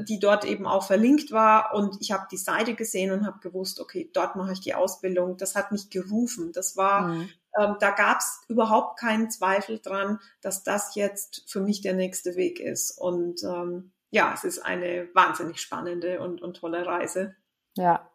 die 0.00 0.18
dort 0.18 0.44
eben 0.44 0.66
auch 0.66 0.86
verlinkt 0.86 1.32
war. 1.32 1.74
Und 1.74 1.96
ich 2.00 2.12
habe 2.12 2.26
die 2.30 2.36
Seite 2.36 2.74
gesehen 2.74 3.10
und 3.12 3.26
habe 3.26 3.38
gewusst, 3.40 3.80
okay, 3.80 4.10
dort 4.12 4.36
mache 4.36 4.52
ich 4.52 4.60
die 4.60 4.74
Ausbildung. 4.74 5.36
Das 5.36 5.54
hat 5.54 5.72
mich 5.72 5.90
gerufen. 5.90 6.52
Das 6.52 6.76
war, 6.76 7.08
mhm. 7.08 7.30
ähm, 7.58 7.76
da 7.80 7.90
gab 7.90 8.18
es 8.18 8.42
überhaupt 8.48 8.98
keinen 8.98 9.30
Zweifel 9.30 9.78
dran, 9.78 10.20
dass 10.42 10.62
das 10.62 10.94
jetzt 10.94 11.50
für 11.50 11.60
mich 11.60 11.80
der 11.80 11.94
nächste 11.94 12.36
Weg 12.36 12.60
ist. 12.60 12.98
Und 12.98 13.42
ähm, 13.42 13.92
ja, 14.10 14.32
es 14.34 14.44
ist 14.44 14.58
eine 14.58 15.08
wahnsinnig 15.14 15.60
spannende 15.60 16.20
und, 16.20 16.42
und 16.42 16.58
tolle 16.58 16.86
Reise. 16.86 17.34
Ja, 17.76 18.10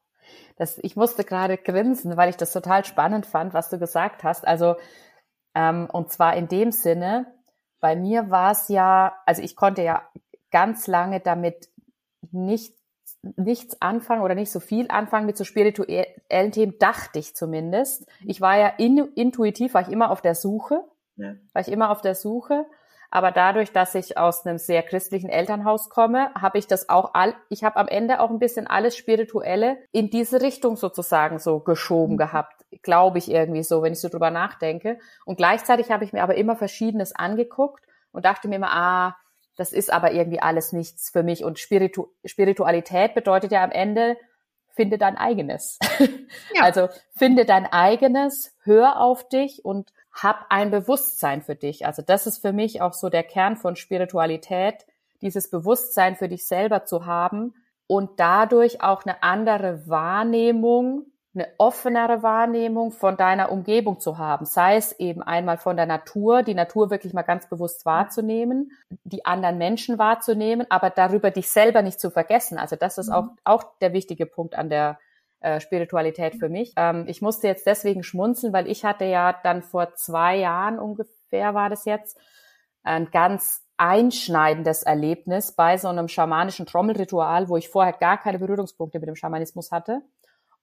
das, 0.57 0.77
ich 0.79 0.95
musste 0.95 1.23
gerade 1.23 1.57
grinsen, 1.57 2.17
weil 2.17 2.29
ich 2.29 2.37
das 2.37 2.53
total 2.53 2.85
spannend 2.85 3.25
fand, 3.25 3.53
was 3.53 3.69
du 3.69 3.79
gesagt 3.79 4.23
hast. 4.23 4.45
Also, 4.45 4.75
ähm, 5.55 5.87
und 5.91 6.11
zwar 6.11 6.35
in 6.35 6.47
dem 6.47 6.71
Sinne, 6.71 7.33
bei 7.79 7.95
mir 7.95 8.29
war 8.29 8.51
es 8.51 8.69
ja, 8.69 9.15
also 9.25 9.41
ich 9.41 9.55
konnte 9.55 9.81
ja 9.81 10.07
ganz 10.53 10.87
lange 10.87 11.19
damit 11.19 11.67
nicht, 12.31 12.73
nichts 13.35 13.81
anfangen 13.81 14.21
oder 14.21 14.35
nicht 14.35 14.51
so 14.51 14.61
viel 14.61 14.85
anfangen 14.89 15.25
mit 15.25 15.35
so 15.35 15.43
spirituellen 15.43 16.51
Themen, 16.51 16.77
dachte 16.79 17.19
ich 17.19 17.35
zumindest. 17.35 18.07
Ich 18.25 18.39
war 18.39 18.57
ja 18.57 18.67
in, 18.77 18.99
intuitiv, 19.15 19.73
war 19.73 19.81
ich 19.81 19.89
immer 19.89 20.11
auf 20.11 20.21
der 20.21 20.35
Suche, 20.35 20.83
ja. 21.17 21.35
war 21.51 21.61
ich 21.61 21.69
immer 21.69 21.89
auf 21.89 22.01
der 22.01 22.15
Suche. 22.15 22.65
Aber 23.09 23.31
dadurch, 23.31 23.71
dass 23.71 23.93
ich 23.93 24.17
aus 24.17 24.43
einem 24.43 24.57
sehr 24.57 24.81
christlichen 24.81 25.29
Elternhaus 25.29 25.89
komme, 25.89 26.33
habe 26.33 26.57
ich 26.57 26.65
das 26.65 26.89
auch 26.89 27.13
all, 27.13 27.35
ich 27.49 27.63
habe 27.63 27.75
am 27.75 27.87
Ende 27.87 28.19
auch 28.19 28.31
ein 28.31 28.39
bisschen 28.39 28.65
alles 28.65 28.97
Spirituelle 28.97 29.77
in 29.91 30.09
diese 30.09 30.41
Richtung 30.41 30.77
sozusagen 30.77 31.37
so 31.37 31.59
geschoben 31.59 32.13
mhm. 32.13 32.17
gehabt, 32.17 32.65
glaube 32.81 33.19
ich 33.19 33.29
irgendwie 33.29 33.61
so, 33.61 33.83
wenn 33.83 33.93
ich 33.93 34.01
so 34.01 34.09
drüber 34.09 34.31
nachdenke. 34.31 34.97
Und 35.25 35.35
gleichzeitig 35.35 35.91
habe 35.91 36.03
ich 36.05 36.13
mir 36.13 36.23
aber 36.23 36.33
immer 36.35 36.55
Verschiedenes 36.55 37.15
angeguckt 37.15 37.85
und 38.11 38.25
dachte 38.25 38.47
mir 38.47 38.55
immer, 38.55 38.73
ah, 38.73 39.15
das 39.55 39.71
ist 39.71 39.91
aber 39.91 40.11
irgendwie 40.11 40.39
alles 40.39 40.73
nichts 40.73 41.09
für 41.09 41.23
mich. 41.23 41.43
Und 41.43 41.59
Spiritu 41.59 42.07
Spiritualität 42.25 43.13
bedeutet 43.13 43.51
ja 43.51 43.63
am 43.63 43.71
Ende, 43.71 44.17
finde 44.69 44.97
dein 44.97 45.17
eigenes. 45.17 45.79
Ja. 45.99 46.07
Also 46.63 46.89
finde 47.15 47.45
dein 47.45 47.65
eigenes, 47.65 48.55
hör 48.63 48.99
auf 48.99 49.27
dich 49.27 49.63
und 49.63 49.93
hab 50.11 50.45
ein 50.49 50.71
Bewusstsein 50.71 51.41
für 51.41 51.55
dich. 51.55 51.85
Also 51.85 52.01
das 52.01 52.27
ist 52.27 52.39
für 52.39 52.53
mich 52.53 52.81
auch 52.81 52.93
so 52.93 53.09
der 53.09 53.23
Kern 53.23 53.57
von 53.57 53.75
Spiritualität, 53.75 54.85
dieses 55.21 55.49
Bewusstsein 55.49 56.15
für 56.15 56.27
dich 56.27 56.47
selber 56.47 56.85
zu 56.85 57.05
haben 57.05 57.53
und 57.87 58.19
dadurch 58.19 58.81
auch 58.81 59.03
eine 59.05 59.23
andere 59.23 59.87
Wahrnehmung 59.87 61.05
eine 61.35 61.47
offenere 61.57 62.21
Wahrnehmung 62.21 62.91
von 62.91 63.17
deiner 63.17 63.51
Umgebung 63.51 63.99
zu 63.99 64.19
haben, 64.19 64.45
sei 64.45 64.75
es 64.75 64.91
eben 64.99 65.23
einmal 65.23 65.57
von 65.57 65.75
der 65.75 65.87
Natur, 65.87 66.43
die 66.43 66.53
Natur 66.53 66.91
wirklich 66.91 67.13
mal 67.13 67.23
ganz 67.23 67.49
bewusst 67.49 67.85
wahrzunehmen, 67.85 68.71
die 69.03 69.25
anderen 69.25 69.57
Menschen 69.57 69.97
wahrzunehmen, 69.97 70.67
aber 70.69 70.91
darüber 70.91 71.31
dich 71.31 71.49
selber 71.49 71.81
nicht 71.81 71.99
zu 71.99 72.11
vergessen. 72.11 72.59
Also 72.59 72.75
das 72.75 72.99
ist 72.99 73.09
auch, 73.09 73.23
mhm. 73.23 73.37
auch 73.43 73.63
der 73.81 73.93
wichtige 73.93 74.27
Punkt 74.27 74.55
an 74.55 74.69
der 74.69 74.99
äh, 75.39 75.59
Spiritualität 75.59 76.35
für 76.35 76.49
mich. 76.49 76.73
Ähm, 76.77 77.05
ich 77.07 77.21
musste 77.21 77.47
jetzt 77.47 77.65
deswegen 77.65 78.03
schmunzeln, 78.03 78.53
weil 78.53 78.67
ich 78.67 78.85
hatte 78.85 79.05
ja 79.05 79.33
dann 79.43 79.63
vor 79.63 79.95
zwei 79.95 80.37
Jahren 80.37 80.77
ungefähr 80.77 81.55
war 81.55 81.69
das 81.69 81.85
jetzt 81.85 82.19
ein 82.83 83.09
ganz 83.11 83.63
einschneidendes 83.77 84.83
Erlebnis 84.83 85.53
bei 85.53 85.77
so 85.77 85.87
einem 85.87 86.07
schamanischen 86.07 86.67
Trommelritual, 86.67 87.49
wo 87.49 87.57
ich 87.57 87.69
vorher 87.69 87.93
gar 87.93 88.17
keine 88.17 88.37
Berührungspunkte 88.37 88.99
mit 88.99 89.09
dem 89.09 89.15
Schamanismus 89.15 89.71
hatte. 89.71 90.01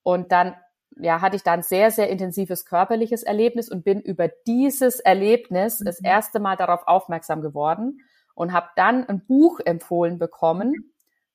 Und 0.03 0.31
dann 0.31 0.55
ja, 0.97 1.21
hatte 1.21 1.35
ich 1.35 1.43
dann 1.43 1.63
sehr, 1.63 1.91
sehr 1.91 2.09
intensives 2.09 2.65
körperliches 2.65 3.23
Erlebnis 3.23 3.69
und 3.69 3.83
bin 3.83 4.01
über 4.01 4.27
dieses 4.47 4.99
Erlebnis 4.99 5.79
mhm. 5.79 5.85
das 5.85 6.01
erste 6.01 6.39
Mal 6.39 6.57
darauf 6.57 6.87
aufmerksam 6.87 7.41
geworden 7.41 8.01
und 8.35 8.53
habe 8.53 8.69
dann 8.75 9.07
ein 9.07 9.25
Buch 9.25 9.59
empfohlen 9.63 10.19
bekommen 10.19 10.73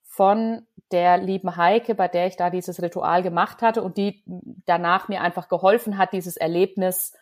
von 0.02 0.66
der 0.92 1.18
lieben 1.18 1.56
Heike, 1.56 1.94
bei 1.94 2.08
der 2.08 2.26
ich 2.26 2.36
da 2.36 2.48
dieses 2.48 2.80
Ritual 2.80 3.22
gemacht 3.22 3.60
hatte 3.60 3.82
und 3.82 3.96
die 3.96 4.22
danach 4.64 5.08
mir 5.08 5.20
einfach 5.20 5.48
geholfen 5.48 5.98
hat, 5.98 6.12
dieses 6.12 6.36
Erlebnis 6.36 7.12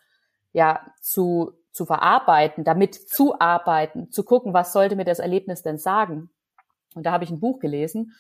ja 0.52 0.80
zu, 1.00 1.52
zu 1.72 1.87
verarbeiten, 1.87 2.62
damit 2.62 2.94
zu 2.94 3.40
arbeiten, 3.40 4.11
zu 4.11 4.22
gucken, 4.22 4.54
was 4.54 4.72
sollte 4.72 4.96
mir 4.96 5.04
das 5.04 5.18
Erlebnis 5.18 5.62
denn 5.62 5.78
sagen. 5.78 6.30
Und 6.94 7.04
da 7.07 7.12
habe 7.12 7.24
ich 7.24 7.30
ein 7.30 7.40
Buch 7.40 7.59
gelesen 7.59 8.12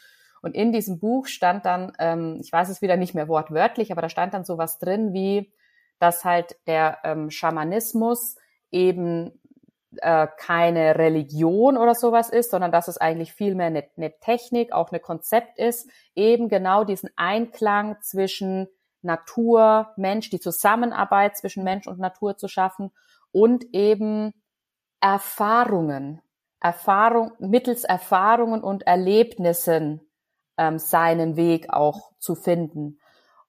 und 0.44 0.54
in 0.54 0.72
diesem 0.72 0.98
Buch 0.98 1.26
stand 1.26 1.64
dann, 1.64 1.92
ähm, 1.98 2.38
ich 2.42 2.52
weiß 2.52 2.68
es 2.68 2.82
wieder 2.82 2.98
nicht 2.98 3.14
mehr 3.14 3.28
wortwörtlich, 3.28 3.90
aber 3.90 4.02
da 4.02 4.10
stand 4.10 4.34
dann 4.34 4.44
sowas 4.44 4.78
drin 4.78 5.14
wie, 5.14 5.50
dass 5.98 6.22
halt 6.22 6.58
der 6.66 6.98
ähm, 7.02 7.30
Schamanismus 7.30 8.36
eben 8.70 9.40
äh, 9.96 10.26
keine 10.36 10.98
Religion 10.98 11.78
oder 11.78 11.94
sowas 11.94 12.28
ist, 12.28 12.50
sondern 12.50 12.72
dass 12.72 12.88
es 12.88 12.98
eigentlich 12.98 13.32
vielmehr 13.32 13.68
eine, 13.68 13.84
eine 13.96 14.18
Technik, 14.20 14.72
auch 14.72 14.90
eine 14.90 15.00
Konzept 15.00 15.58
ist, 15.58 15.88
eben 16.14 16.50
genau 16.50 16.84
diesen 16.84 17.08
Einklang 17.16 17.96
zwischen 18.02 18.68
Natur, 19.00 19.94
Mensch, 19.96 20.28
die 20.28 20.40
Zusammenarbeit 20.40 21.38
zwischen 21.38 21.64
Mensch 21.64 21.86
und 21.86 21.98
Natur 21.98 22.36
zu 22.36 22.48
schaffen 22.48 22.90
und 23.32 23.64
eben 23.72 24.34
Erfahrungen, 25.00 26.20
Erfahrung, 26.60 27.32
mittels 27.38 27.84
Erfahrungen 27.84 28.62
und 28.62 28.86
Erlebnissen 28.86 30.03
ähm, 30.56 30.78
seinen 30.78 31.36
Weg 31.36 31.70
auch 31.70 32.12
zu 32.18 32.34
finden. 32.34 32.98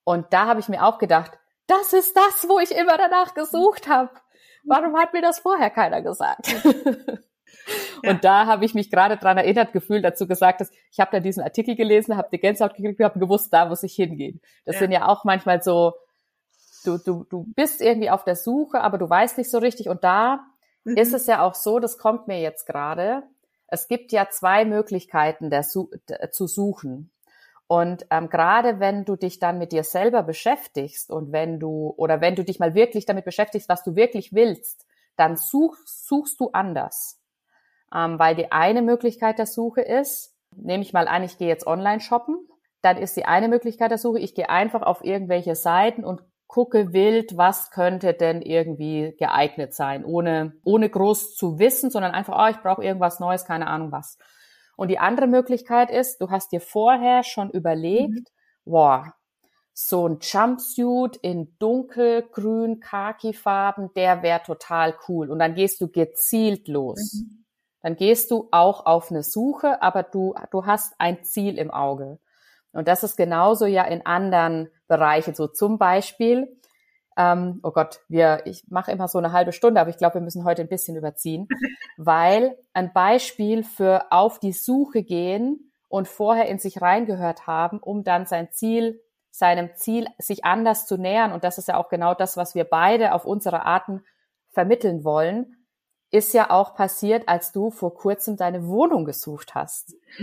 Und 0.04 0.28
da 0.32 0.48
habe 0.48 0.60
ich 0.60 0.70
mir 0.70 0.86
auch 0.86 0.98
gedacht, 0.98 1.32
das 1.68 1.94
ist 1.94 2.15
das, 2.15 2.48
wo 2.48 2.60
ich 2.60 2.72
immer 2.72 2.98
danach 2.98 3.34
gesucht 3.34 3.88
habe. 3.88 4.12
Warum 4.63 4.98
hat 4.98 5.13
mir 5.13 5.22
das 5.22 5.39
vorher 5.39 5.70
keiner 5.70 6.02
gesagt? 6.02 6.54
Ja. 8.04 8.12
Und 8.12 8.24
da 8.24 8.46
habe 8.46 8.65
ich 8.65 8.76
mich 8.76 8.91
gerade 8.91 9.18
dran 9.18 9.38
erinnert 9.38 9.74
gefühlt, 9.74 10.04
dazu 10.04 10.28
gesagt, 10.28 10.62
dass 10.62 10.70
ich 10.91 11.00
habe 11.00 11.10
da 11.12 11.20
diesen 11.20 11.41
Artikel 11.41 11.76
gelesen, 11.76 12.15
habe 12.15 12.28
die 12.32 12.38
Gänsehaut 12.38 12.76
gekriegt, 12.76 13.02
habe 13.02 13.18
gewusst, 13.18 13.52
da 13.52 13.65
muss 13.65 13.82
ich 13.82 13.96
hingehen. 13.96 14.39
Das 14.65 14.76
ja. 14.76 14.80
sind 14.80 14.91
ja 14.91 15.08
auch 15.08 15.24
manchmal 15.24 15.63
so 15.63 15.94
du, 16.86 16.98
du, 16.98 17.26
du 17.30 17.46
bist 17.56 17.82
irgendwie 17.82 18.10
auf 18.10 18.24
der 18.24 18.36
Suche, 18.36 18.82
aber 18.82 18.98
du 18.98 19.10
weißt 19.10 19.38
nicht 19.38 19.50
so 19.50 19.58
richtig. 19.58 19.89
Und 19.89 20.04
da 20.04 20.46
mhm. 20.84 20.98
ist 20.98 21.13
es 21.13 21.28
ja 21.28 21.41
auch 21.41 21.56
so, 21.56 21.80
das 21.80 21.98
kommt 21.98 22.28
mir 22.28 22.39
jetzt 22.39 22.65
gerade. 22.65 23.24
Es 23.67 23.88
gibt 23.88 24.12
ja 24.12 24.30
zwei 24.30 24.65
Möglichkeiten 24.65 25.49
der, 25.49 25.65
der, 26.08 26.32
zu 26.32 26.47
suchen. 26.47 27.12
Und 27.67 28.06
ähm, 28.12 28.30
gerade 28.30 28.80
wenn 28.80 29.06
du 29.06 29.15
dich 29.15 29.39
dann 29.39 29.58
mit 29.58 29.71
dir 29.71 29.84
selber 29.84 30.21
beschäftigst 30.21 31.10
und 31.10 31.32
wenn 31.32 31.60
du 31.60 31.93
oder 31.97 32.21
wenn 32.21 32.36
du 32.36 32.43
dich 32.43 32.60
mal 32.60 32.75
wirklich 32.75 33.06
damit 33.06 33.25
beschäftigst, 33.25 33.69
was 33.69 33.84
du 33.84 33.95
wirklich 33.95 34.34
willst, 34.34 34.86
dann 35.15 35.36
such, 35.36 35.78
suchst 35.86 36.39
du 36.39 36.51
anders. 36.51 37.19
Ähm, 37.93 38.19
weil 38.19 38.36
die 38.36 38.51
eine 38.51 38.82
Möglichkeit 38.82 39.39
der 39.39 39.47
Suche 39.47 39.82
ist, 39.82 40.36
nehme 40.51 40.84
ich 40.84 40.93
mal 40.93 41.08
an, 41.08 41.23
ich 41.23 41.38
gehe 41.38 41.47
jetzt 41.47 41.65
online 41.65 42.01
shoppen, 42.01 42.38
dann 42.82 42.97
ist 42.97 43.17
die 43.17 43.25
eine 43.25 43.47
Möglichkeit 43.47 43.89
der 43.89 43.97
Suche, 43.97 44.19
ich 44.19 44.36
gehe 44.36 44.49
einfach 44.49 44.84
auf 44.84 45.04
irgendwelche 45.04 45.56
Seiten 45.56 46.04
und 46.04 46.21
gucke 46.47 46.93
wild, 46.93 47.38
was 47.38 47.71
könnte 47.71 48.13
denn 48.13 48.41
irgendwie 48.41 49.15
geeignet 49.17 49.73
sein, 49.73 50.05
ohne, 50.05 50.53
ohne 50.63 50.89
groß 50.89 51.36
zu 51.36 51.60
wissen, 51.60 51.89
sondern 51.89 52.13
einfach, 52.13 52.38
oh, 52.38 52.49
ich 52.49 52.62
brauche 52.62 52.84
irgendwas 52.84 53.19
Neues, 53.19 53.45
keine 53.45 53.67
Ahnung 53.67 53.91
was. 53.91 54.17
Und 54.77 54.89
die 54.89 54.99
andere 54.99 55.27
Möglichkeit 55.27 55.89
ist, 55.89 56.19
du 56.21 56.29
hast 56.29 56.51
dir 56.51 56.62
vorher 56.62 57.23
schon 57.23 57.49
überlegt, 57.49 58.13
mhm. 58.13 58.25
wow, 58.65 59.05
so 59.73 60.08
ein 60.08 60.19
Jumpsuit 60.21 61.17
in 61.17 61.58
dunkelgrün, 61.60 62.79
khaki-Farben, 62.79 63.93
der 63.93 64.23
wäre 64.23 64.41
total 64.41 64.95
cool. 65.08 65.29
Und 65.29 65.39
dann 65.39 65.55
gehst 65.55 65.81
du 65.81 65.89
gezielt 65.89 66.67
los. 66.67 67.13
Mhm. 67.13 67.45
Dann 67.81 67.95
gehst 67.97 68.31
du 68.31 68.47
auch 68.51 68.86
auf 68.86 69.12
eine 69.12 69.21
Suche, 69.21 69.81
aber 69.81 70.03
du, 70.03 70.34
du 70.49 70.65
hast 70.65 70.93
ein 70.97 71.23
Ziel 71.23 71.58
im 71.58 71.71
Auge. 71.71 72.19
Und 72.75 72.88
das 72.88 73.03
ist 73.03 73.15
genauso 73.15 73.65
ja 73.65 73.83
in 73.83 74.05
anderen 74.05 74.69
Bereichen 74.88 75.33
so. 75.33 75.47
Zum 75.47 75.77
Beispiel, 75.77 76.59
ähm, 77.17 77.59
oh 77.63 77.71
Gott, 77.71 78.01
wir, 78.07 78.41
ich 78.45 78.63
mache 78.69 78.91
immer 78.91 79.07
so 79.07 79.17
eine 79.17 79.31
halbe 79.31 79.53
Stunde, 79.53 79.79
aber 79.79 79.89
ich 79.89 79.97
glaube, 79.97 80.15
wir 80.15 80.21
müssen 80.21 80.43
heute 80.43 80.61
ein 80.61 80.67
bisschen 80.67 80.97
überziehen, 80.97 81.47
weil 81.97 82.57
ein 82.73 82.93
Beispiel 82.93 83.63
für 83.63 84.11
auf 84.11 84.39
die 84.39 84.51
Suche 84.51 85.03
gehen 85.03 85.71
und 85.88 86.07
vorher 86.07 86.47
in 86.47 86.59
sich 86.59 86.81
reingehört 86.81 87.47
haben, 87.47 87.79
um 87.79 88.03
dann 88.03 88.25
sein 88.25 88.51
Ziel, 88.51 89.01
seinem 89.31 89.75
Ziel 89.75 90.07
sich 90.17 90.45
anders 90.45 90.85
zu 90.85 90.97
nähern. 90.97 91.31
Und 91.31 91.43
das 91.43 91.57
ist 91.57 91.67
ja 91.67 91.77
auch 91.77 91.89
genau 91.89 92.13
das, 92.13 92.38
was 92.38 92.55
wir 92.55 92.65
beide 92.65 93.13
auf 93.13 93.25
unsere 93.25 93.65
Arten 93.65 94.03
vermitteln 94.49 95.03
wollen 95.03 95.64
ist 96.15 96.34
ja 96.34 96.49
auch 96.49 96.75
passiert, 96.75 97.28
als 97.28 97.51
du 97.51 97.71
vor 97.71 97.93
kurzem 97.93 98.38
deine 98.38 98.67
Wohnung 98.67 99.04
gesucht 99.04 99.54
hast. 99.54 99.95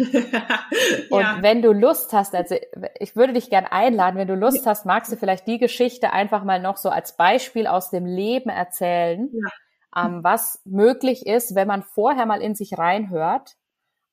Und 1.11 1.21
ja. 1.21 1.39
wenn 1.43 1.61
du 1.61 1.73
Lust 1.73 2.15
hast, 2.15 2.35
also 2.35 2.57
ich 2.99 3.15
würde 3.15 3.35
dich 3.35 3.51
gern 3.51 3.67
einladen, 3.67 4.17
wenn 4.17 4.27
du 4.27 4.35
Lust 4.35 4.67
hast, 4.67 4.87
magst 4.87 5.13
du 5.13 5.17
vielleicht 5.17 5.47
die 5.47 5.59
Geschichte 5.59 6.13
einfach 6.15 6.45
mal 6.45 6.61
noch 6.63 6.79
so 6.79 6.89
als 6.89 7.15
Beispiel 7.17 7.67
aus 7.67 7.91
dem 7.91 8.07
Leben 8.07 8.49
erzählen, 8.49 9.31
ja. 9.33 10.07
ähm, 10.07 10.25
was 10.25 10.63
möglich 10.65 11.27
ist, 11.27 11.55
wenn 11.55 11.69
man 11.69 11.83
vorher 11.83 12.25
mal 12.25 12.41
in 12.41 12.55
sich 12.55 12.79
reinhört 12.79 13.57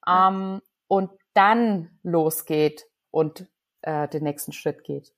ähm, 0.06 0.62
und 0.90 1.12
dann 1.34 1.98
losgeht 2.04 2.88
und 3.10 3.48
äh, 3.84 4.10
den 4.10 4.24
nächsten 4.24 4.52
Schritt 4.52 4.84
geht. 4.84 5.14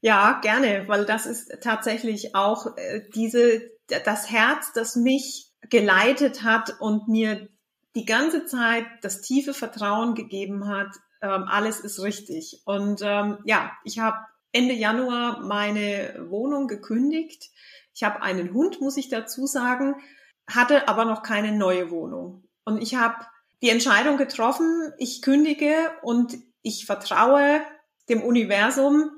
Ja, 0.00 0.40
gerne, 0.40 0.88
weil 0.88 1.04
das 1.04 1.26
ist 1.26 1.58
tatsächlich 1.62 2.34
auch 2.34 2.74
äh, 2.78 3.02
diese 3.14 3.74
das 4.04 4.30
Herz, 4.30 4.72
das 4.72 4.96
mich 4.96 5.53
geleitet 5.70 6.42
hat 6.42 6.80
und 6.80 7.08
mir 7.08 7.48
die 7.94 8.04
ganze 8.04 8.46
Zeit 8.46 8.86
das 9.02 9.20
tiefe 9.20 9.54
Vertrauen 9.54 10.14
gegeben 10.14 10.68
hat, 10.68 10.88
ähm, 11.22 11.44
alles 11.48 11.80
ist 11.80 12.02
richtig. 12.02 12.62
Und 12.64 13.00
ähm, 13.02 13.38
ja, 13.44 13.72
ich 13.84 13.98
habe 13.98 14.18
Ende 14.52 14.74
Januar 14.74 15.40
meine 15.40 16.26
Wohnung 16.28 16.68
gekündigt. 16.68 17.50
Ich 17.94 18.02
habe 18.02 18.22
einen 18.22 18.52
Hund, 18.52 18.80
muss 18.80 18.96
ich 18.96 19.08
dazu 19.08 19.46
sagen, 19.46 19.96
hatte 20.46 20.88
aber 20.88 21.04
noch 21.04 21.22
keine 21.22 21.52
neue 21.52 21.90
Wohnung. 21.90 22.44
Und 22.64 22.82
ich 22.82 22.96
habe 22.96 23.16
die 23.62 23.70
Entscheidung 23.70 24.16
getroffen, 24.16 24.92
ich 24.98 25.22
kündige 25.22 25.74
und 26.02 26.36
ich 26.62 26.86
vertraue 26.86 27.62
dem 28.08 28.22
Universum, 28.22 29.10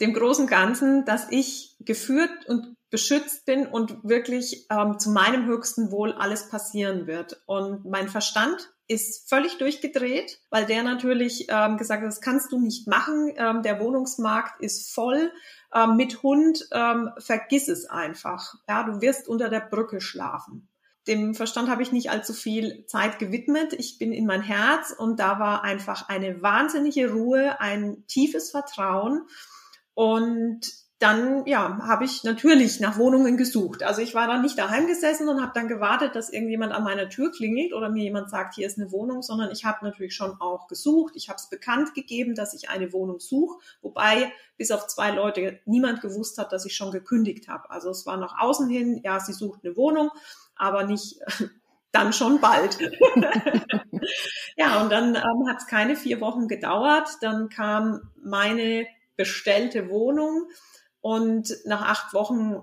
dem 0.00 0.12
großen 0.14 0.46
Ganzen, 0.46 1.04
dass 1.04 1.30
ich 1.30 1.76
geführt 1.80 2.30
und 2.46 2.76
beschützt 2.96 3.44
bin 3.44 3.66
und 3.66 4.04
wirklich 4.04 4.68
ähm, 4.70 4.98
zu 4.98 5.10
meinem 5.10 5.44
höchsten 5.44 5.90
Wohl 5.90 6.14
alles 6.14 6.48
passieren 6.48 7.06
wird. 7.06 7.42
Und 7.44 7.84
mein 7.84 8.08
Verstand 8.08 8.72
ist 8.88 9.28
völlig 9.28 9.58
durchgedreht, 9.58 10.40
weil 10.48 10.64
der 10.64 10.82
natürlich 10.82 11.48
ähm, 11.50 11.76
gesagt 11.76 12.00
hat, 12.00 12.08
das 12.08 12.22
kannst 12.22 12.52
du 12.52 12.58
nicht 12.58 12.88
machen. 12.88 13.34
Ähm, 13.36 13.62
der 13.62 13.80
Wohnungsmarkt 13.80 14.62
ist 14.62 14.94
voll 14.94 15.30
ähm, 15.74 15.96
mit 15.96 16.22
Hund. 16.22 16.66
Ähm, 16.72 17.10
vergiss 17.18 17.68
es 17.68 17.84
einfach. 17.84 18.54
Ja, 18.66 18.84
du 18.84 19.02
wirst 19.02 19.28
unter 19.28 19.50
der 19.50 19.60
Brücke 19.60 20.00
schlafen. 20.00 20.70
Dem 21.06 21.34
Verstand 21.34 21.68
habe 21.68 21.82
ich 21.82 21.92
nicht 21.92 22.10
allzu 22.10 22.32
viel 22.32 22.86
Zeit 22.86 23.18
gewidmet. 23.18 23.74
Ich 23.74 23.98
bin 23.98 24.10
in 24.10 24.24
mein 24.24 24.40
Herz 24.40 24.90
und 24.96 25.20
da 25.20 25.38
war 25.38 25.64
einfach 25.64 26.08
eine 26.08 26.40
wahnsinnige 26.40 27.12
Ruhe, 27.12 27.60
ein 27.60 28.06
tiefes 28.06 28.52
Vertrauen. 28.52 29.26
Und 29.92 30.85
dann 31.06 31.46
ja, 31.46 31.78
habe 31.82 32.04
ich 32.04 32.24
natürlich 32.24 32.80
nach 32.80 32.98
Wohnungen 32.98 33.36
gesucht. 33.36 33.84
Also 33.84 34.02
ich 34.02 34.16
war 34.16 34.26
dann 34.26 34.42
nicht 34.42 34.58
daheim 34.58 34.88
gesessen 34.88 35.28
und 35.28 35.40
habe 35.40 35.52
dann 35.54 35.68
gewartet, 35.68 36.16
dass 36.16 36.30
irgendjemand 36.30 36.72
an 36.72 36.82
meiner 36.82 37.08
Tür 37.08 37.30
klingelt 37.30 37.72
oder 37.72 37.90
mir 37.90 38.02
jemand 38.02 38.28
sagt, 38.28 38.56
hier 38.56 38.66
ist 38.66 38.76
eine 38.76 38.90
Wohnung, 38.90 39.22
sondern 39.22 39.52
ich 39.52 39.64
habe 39.64 39.84
natürlich 39.84 40.16
schon 40.16 40.40
auch 40.40 40.66
gesucht. 40.66 41.14
Ich 41.14 41.28
habe 41.28 41.36
es 41.36 41.48
bekannt 41.48 41.94
gegeben, 41.94 42.34
dass 42.34 42.54
ich 42.54 42.70
eine 42.70 42.92
Wohnung 42.92 43.20
suche, 43.20 43.56
wobei 43.82 44.32
bis 44.56 44.72
auf 44.72 44.88
zwei 44.88 45.12
Leute 45.12 45.60
niemand 45.64 46.00
gewusst 46.00 46.38
hat, 46.38 46.50
dass 46.50 46.66
ich 46.66 46.74
schon 46.74 46.90
gekündigt 46.90 47.46
habe. 47.46 47.70
Also 47.70 47.90
es 47.90 48.04
war 48.04 48.16
nach 48.16 48.40
außen 48.40 48.68
hin, 48.68 49.00
ja, 49.04 49.20
sie 49.20 49.32
sucht 49.32 49.60
eine 49.62 49.76
Wohnung, 49.76 50.10
aber 50.56 50.82
nicht 50.86 51.20
dann 51.92 52.12
schon 52.14 52.40
bald. 52.40 52.78
ja, 54.56 54.82
und 54.82 54.90
dann 54.90 55.14
ähm, 55.14 55.48
hat 55.48 55.58
es 55.58 55.68
keine 55.68 55.94
vier 55.94 56.20
Wochen 56.20 56.48
gedauert. 56.48 57.08
Dann 57.20 57.48
kam 57.48 58.10
meine 58.20 58.88
bestellte 59.14 59.88
Wohnung 59.88 60.48
und 61.06 61.56
nach 61.64 61.82
acht 61.82 62.14
Wochen 62.14 62.56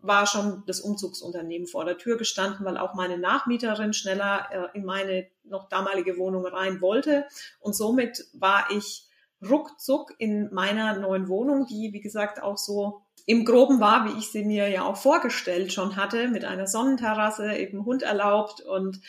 war 0.00 0.26
schon 0.26 0.62
das 0.66 0.80
Umzugsunternehmen 0.80 1.68
vor 1.68 1.84
der 1.84 1.98
Tür 1.98 2.16
gestanden, 2.16 2.64
weil 2.64 2.78
auch 2.78 2.94
meine 2.94 3.18
Nachmieterin 3.18 3.92
schneller 3.92 4.48
äh, 4.50 4.78
in 4.78 4.86
meine 4.86 5.26
noch 5.44 5.68
damalige 5.68 6.16
Wohnung 6.16 6.46
rein 6.46 6.80
wollte. 6.80 7.26
Und 7.60 7.76
somit 7.76 8.24
war 8.32 8.70
ich 8.70 9.10
ruckzuck 9.46 10.14
in 10.16 10.48
meiner 10.54 10.98
neuen 11.00 11.28
Wohnung, 11.28 11.66
die, 11.66 11.92
wie 11.92 12.00
gesagt, 12.00 12.42
auch 12.42 12.56
so 12.56 13.02
im 13.26 13.44
Groben 13.44 13.78
war, 13.78 14.06
wie 14.06 14.18
ich 14.18 14.30
sie 14.30 14.42
mir 14.42 14.68
ja 14.68 14.86
auch 14.86 14.96
vorgestellt 14.96 15.70
schon 15.70 15.96
hatte, 15.96 16.28
mit 16.28 16.46
einer 16.46 16.66
Sonnenterrasse, 16.66 17.52
eben 17.56 17.84
Hund 17.84 18.02
erlaubt. 18.02 18.62
Und 18.62 19.02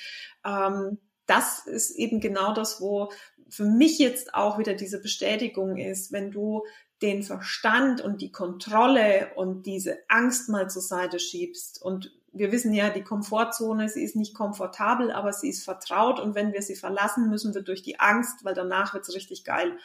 ähm, 0.46 0.98
das 1.26 1.68
ist 1.68 1.92
eben 1.92 2.20
genau 2.20 2.54
das, 2.54 2.82
wo 2.82 3.14
für 3.54 3.66
mich 3.66 4.00
jetzt 4.00 4.34
auch 4.34 4.58
wieder 4.58 4.74
diese 4.74 5.00
Bestätigung 5.00 5.78
ist, 5.78 6.12
wenn 6.12 6.32
du 6.32 6.64
den 7.04 7.22
Verstand 7.22 8.02
und 8.02 8.22
die 8.22 8.32
Kontrolle 8.32 9.32
und 9.36 9.66
diese 9.66 9.98
Angst 10.08 10.50
mal 10.50 10.70
zur 10.70 10.82
Seite 10.82 11.20
schiebst. 11.20 11.82
Und 11.82 12.12
wir 12.32 12.52
wissen 12.52 12.74
ja, 12.74 12.90
die 12.90 13.04
Komfortzone, 13.04 13.90
sie 13.90 14.04
ist 14.04 14.16
nicht 14.16 14.34
komfortabel, 14.34 15.12
aber 15.12 15.34
sie 15.34 15.50
ist 15.50 15.66
vertraut. 15.66 16.20
Und 16.20 16.34
wenn 16.34 16.54
wir 16.54 16.62
sie 16.62 16.76
verlassen, 16.76 17.30
müssen 17.30 17.54
wir 17.54 17.62
durch 17.62 17.84
die 17.84 18.00
Angst, 18.00 18.46
weil 18.46 18.56
danach 18.56 18.94
wird 18.94 19.08
es 19.08 19.14
richtig 19.14 19.44
geil. 19.44 19.78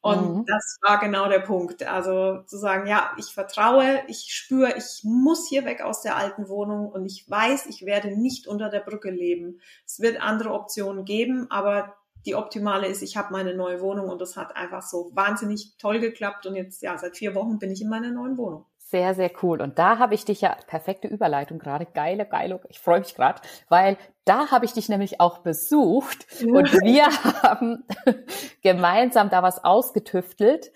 Und 0.00 0.36
mhm. 0.36 0.44
das 0.46 0.78
war 0.82 1.00
genau 1.00 1.28
der 1.28 1.40
Punkt. 1.40 1.82
Also 1.82 2.42
zu 2.46 2.56
sagen, 2.58 2.86
ja, 2.86 3.12
ich 3.16 3.32
vertraue, 3.32 4.02
ich 4.06 4.26
spüre, 4.28 4.74
ich 4.76 5.00
muss 5.02 5.48
hier 5.48 5.64
weg 5.64 5.80
aus 5.80 6.02
der 6.02 6.16
alten 6.16 6.48
Wohnung 6.48 6.88
und 6.90 7.06
ich 7.06 7.28
weiß, 7.28 7.66
ich 7.66 7.84
werde 7.84 8.16
nicht 8.16 8.46
unter 8.46 8.68
der 8.68 8.80
Brücke 8.80 9.10
leben. 9.10 9.60
Es 9.86 10.00
wird 10.00 10.20
andere 10.20 10.52
Optionen 10.52 11.04
geben, 11.04 11.50
aber 11.50 11.96
die 12.28 12.34
optimale 12.34 12.86
ist, 12.86 13.00
ich 13.02 13.16
habe 13.16 13.32
meine 13.32 13.54
neue 13.54 13.80
Wohnung 13.80 14.10
und 14.10 14.20
das 14.20 14.36
hat 14.36 14.54
einfach 14.54 14.82
so 14.82 15.10
wahnsinnig 15.14 15.72
toll 15.78 15.98
geklappt 15.98 16.44
und 16.44 16.56
jetzt, 16.56 16.82
ja, 16.82 16.96
seit 16.98 17.16
vier 17.16 17.34
Wochen 17.34 17.58
bin 17.58 17.70
ich 17.70 17.80
in 17.80 17.88
meiner 17.88 18.10
neuen 18.10 18.36
Wohnung. 18.36 18.66
Sehr, 18.76 19.14
sehr 19.14 19.30
cool. 19.42 19.62
Und 19.62 19.78
da 19.78 19.98
habe 19.98 20.14
ich 20.14 20.26
dich 20.26 20.42
ja, 20.42 20.56
perfekte 20.66 21.08
Überleitung 21.08 21.58
gerade, 21.58 21.86
geile, 21.86 22.26
geile, 22.26 22.60
ich 22.68 22.80
freue 22.80 23.00
mich 23.00 23.14
gerade, 23.14 23.40
weil 23.70 23.96
da 24.26 24.50
habe 24.50 24.66
ich 24.66 24.74
dich 24.74 24.90
nämlich 24.90 25.20
auch 25.20 25.38
besucht 25.38 26.26
und 26.42 26.70
wir 26.82 27.06
haben 27.42 27.84
gemeinsam 28.62 29.30
da 29.30 29.42
was 29.42 29.64
ausgetüftelt, 29.64 30.70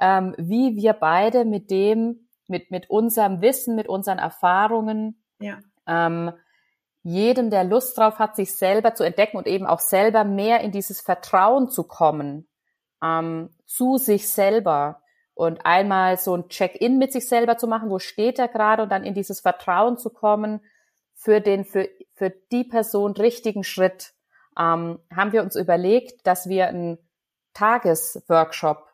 ähm, 0.00 0.34
wie 0.36 0.74
wir 0.74 0.94
beide 0.94 1.44
mit 1.44 1.70
dem, 1.70 2.28
mit, 2.48 2.72
mit 2.72 2.90
unserem 2.90 3.40
Wissen, 3.40 3.76
mit 3.76 3.88
unseren 3.88 4.18
Erfahrungen, 4.18 5.22
ja. 5.38 5.58
ähm, 5.86 6.32
jedem, 7.02 7.50
der 7.50 7.64
Lust 7.64 7.96
drauf 7.96 8.18
hat, 8.18 8.36
sich 8.36 8.56
selber 8.56 8.94
zu 8.94 9.04
entdecken 9.04 9.36
und 9.36 9.46
eben 9.46 9.66
auch 9.66 9.80
selber 9.80 10.24
mehr 10.24 10.60
in 10.60 10.72
dieses 10.72 11.00
Vertrauen 11.00 11.68
zu 11.68 11.84
kommen 11.84 12.48
ähm, 13.02 13.50
zu 13.66 13.98
sich 13.98 14.28
selber 14.28 15.02
und 15.34 15.64
einmal 15.64 16.18
so 16.18 16.36
ein 16.36 16.48
Check-in 16.48 16.98
mit 16.98 17.12
sich 17.12 17.28
selber 17.28 17.56
zu 17.56 17.68
machen, 17.68 17.90
wo 17.90 17.98
steht 17.98 18.38
er 18.38 18.48
gerade 18.48 18.82
und 18.82 18.90
dann 18.90 19.04
in 19.04 19.14
dieses 19.14 19.40
Vertrauen 19.40 19.98
zu 19.98 20.10
kommen 20.10 20.60
für 21.14 21.40
den 21.40 21.64
für 21.64 21.88
für 22.14 22.30
die 22.30 22.64
Person 22.64 23.12
richtigen 23.12 23.62
Schritt, 23.62 24.12
ähm, 24.58 24.98
haben 25.14 25.32
wir 25.32 25.42
uns 25.42 25.54
überlegt, 25.54 26.26
dass 26.26 26.48
wir 26.48 26.66
einen 26.66 26.98
Tagesworkshop 27.54 28.87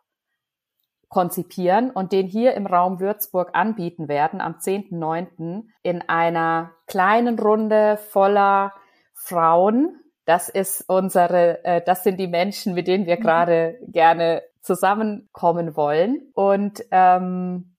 konzipieren 1.08 1.90
und 1.90 2.12
den 2.12 2.26
hier 2.26 2.54
im 2.54 2.66
Raum 2.66 3.00
Würzburg 3.00 3.50
anbieten 3.52 4.08
werden 4.08 4.40
am 4.40 4.54
10.9. 4.54 5.64
in 5.82 6.02
einer 6.08 6.72
kleinen 6.86 7.38
Runde 7.38 7.98
voller 8.10 8.72
Frauen. 9.12 10.00
Das 10.24 10.48
ist 10.48 10.88
unsere, 10.88 11.64
äh, 11.64 11.82
das 11.84 12.02
sind 12.02 12.18
die 12.18 12.28
Menschen, 12.28 12.74
mit 12.74 12.88
denen 12.88 13.06
wir 13.06 13.16
mhm. 13.16 13.22
gerade 13.22 13.78
gerne 13.86 14.42
zusammenkommen 14.60 15.76
wollen. 15.76 16.30
Und 16.34 16.82
ähm, 16.90 17.76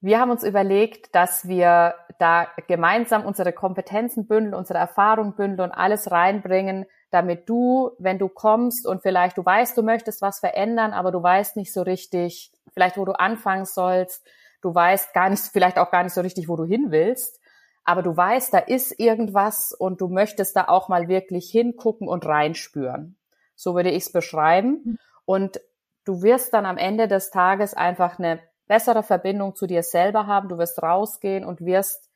wir 0.00 0.20
haben 0.20 0.30
uns 0.30 0.44
überlegt, 0.44 1.14
dass 1.14 1.48
wir 1.48 1.94
da 2.18 2.46
gemeinsam 2.66 3.24
unsere 3.24 3.52
Kompetenzen 3.52 4.26
bündeln, 4.26 4.54
unsere 4.54 4.78
Erfahrung 4.78 5.34
bündeln 5.34 5.70
und 5.70 5.72
alles 5.72 6.10
reinbringen, 6.10 6.86
damit 7.14 7.48
du, 7.48 7.92
wenn 7.98 8.18
du 8.18 8.28
kommst 8.28 8.86
und 8.86 9.02
vielleicht 9.02 9.38
du 9.38 9.44
weißt, 9.44 9.78
du 9.78 9.82
möchtest 9.82 10.20
was 10.20 10.40
verändern, 10.40 10.92
aber 10.92 11.12
du 11.12 11.22
weißt 11.22 11.56
nicht 11.56 11.72
so 11.72 11.82
richtig, 11.82 12.52
vielleicht 12.72 12.98
wo 12.98 13.04
du 13.04 13.12
anfangen 13.12 13.66
sollst, 13.66 14.26
du 14.60 14.74
weißt 14.74 15.14
gar 15.14 15.30
nicht, 15.30 15.42
vielleicht 15.52 15.78
auch 15.78 15.92
gar 15.92 16.02
nicht 16.02 16.12
so 16.12 16.22
richtig, 16.22 16.48
wo 16.48 16.56
du 16.56 16.64
hin 16.64 16.86
willst, 16.88 17.40
aber 17.84 18.02
du 18.02 18.16
weißt, 18.16 18.52
da 18.52 18.58
ist 18.58 18.98
irgendwas 18.98 19.72
und 19.72 20.00
du 20.00 20.08
möchtest 20.08 20.56
da 20.56 20.64
auch 20.64 20.88
mal 20.88 21.06
wirklich 21.06 21.50
hingucken 21.50 22.08
und 22.08 22.26
reinspüren. 22.26 23.16
So 23.54 23.76
würde 23.76 23.90
ich 23.90 24.06
es 24.06 24.12
beschreiben. 24.12 24.80
Mhm. 24.84 24.98
Und 25.24 25.60
du 26.04 26.22
wirst 26.22 26.52
dann 26.52 26.66
am 26.66 26.78
Ende 26.78 27.06
des 27.06 27.30
Tages 27.30 27.74
einfach 27.74 28.18
eine 28.18 28.40
bessere 28.66 29.02
Verbindung 29.02 29.54
zu 29.54 29.66
dir 29.66 29.82
selber 29.82 30.26
haben. 30.26 30.48
Du 30.48 30.58
wirst 30.58 30.82
rausgehen 30.82 31.44
und 31.44 31.64
wirst 31.64 32.10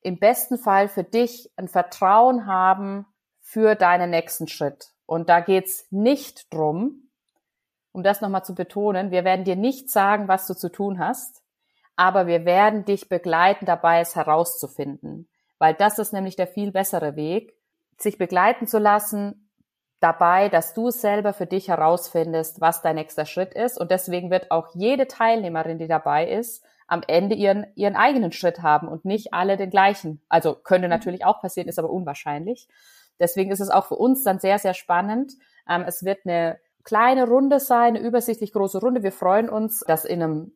im 0.00 0.18
besten 0.18 0.56
Fall 0.56 0.88
für 0.88 1.04
dich 1.04 1.50
ein 1.56 1.68
Vertrauen 1.68 2.46
haben 2.46 3.06
für 3.46 3.76
deinen 3.76 4.10
nächsten 4.10 4.48
Schritt. 4.48 4.88
Und 5.06 5.28
da 5.28 5.38
geht's 5.38 5.86
nicht 5.90 6.52
drum, 6.52 7.08
um 7.92 8.02
das 8.02 8.20
nochmal 8.20 8.44
zu 8.44 8.56
betonen, 8.56 9.12
wir 9.12 9.24
werden 9.24 9.44
dir 9.44 9.54
nicht 9.54 9.88
sagen, 9.88 10.26
was 10.26 10.48
du 10.48 10.54
zu 10.54 10.68
tun 10.68 10.98
hast, 10.98 11.44
aber 11.94 12.26
wir 12.26 12.44
werden 12.44 12.84
dich 12.84 13.08
begleiten 13.08 13.64
dabei, 13.64 14.00
es 14.00 14.16
herauszufinden. 14.16 15.28
Weil 15.60 15.74
das 15.74 16.00
ist 16.00 16.12
nämlich 16.12 16.34
der 16.34 16.48
viel 16.48 16.72
bessere 16.72 17.14
Weg, 17.14 17.54
sich 17.96 18.18
begleiten 18.18 18.66
zu 18.66 18.78
lassen 18.78 19.48
dabei, 20.00 20.48
dass 20.48 20.74
du 20.74 20.90
selber 20.90 21.32
für 21.32 21.46
dich 21.46 21.68
herausfindest, 21.68 22.60
was 22.60 22.82
dein 22.82 22.96
nächster 22.96 23.26
Schritt 23.26 23.54
ist. 23.54 23.78
Und 23.78 23.92
deswegen 23.92 24.28
wird 24.28 24.50
auch 24.50 24.74
jede 24.74 25.06
Teilnehmerin, 25.06 25.78
die 25.78 25.88
dabei 25.88 26.28
ist, 26.28 26.64
am 26.88 27.02
Ende 27.06 27.36
ihren, 27.36 27.64
ihren 27.76 27.94
eigenen 27.94 28.32
Schritt 28.32 28.60
haben 28.62 28.88
und 28.88 29.04
nicht 29.04 29.32
alle 29.32 29.56
den 29.56 29.70
gleichen. 29.70 30.20
Also 30.28 30.56
könnte 30.56 30.88
natürlich 30.88 31.24
auch 31.24 31.40
passieren, 31.40 31.68
ist 31.68 31.78
aber 31.78 31.90
unwahrscheinlich. 31.90 32.68
Deswegen 33.20 33.50
ist 33.50 33.60
es 33.60 33.70
auch 33.70 33.86
für 33.86 33.96
uns 33.96 34.22
dann 34.22 34.38
sehr, 34.38 34.58
sehr 34.58 34.74
spannend. 34.74 35.32
Ähm, 35.68 35.84
es 35.86 36.04
wird 36.04 36.20
eine 36.24 36.58
kleine 36.84 37.26
Runde 37.26 37.60
sein, 37.60 37.96
eine 37.96 38.00
übersichtlich 38.00 38.52
große 38.52 38.78
Runde. 38.78 39.02
Wir 39.02 39.12
freuen 39.12 39.48
uns, 39.48 39.82
das 39.86 40.04
in 40.04 40.22
einem 40.22 40.52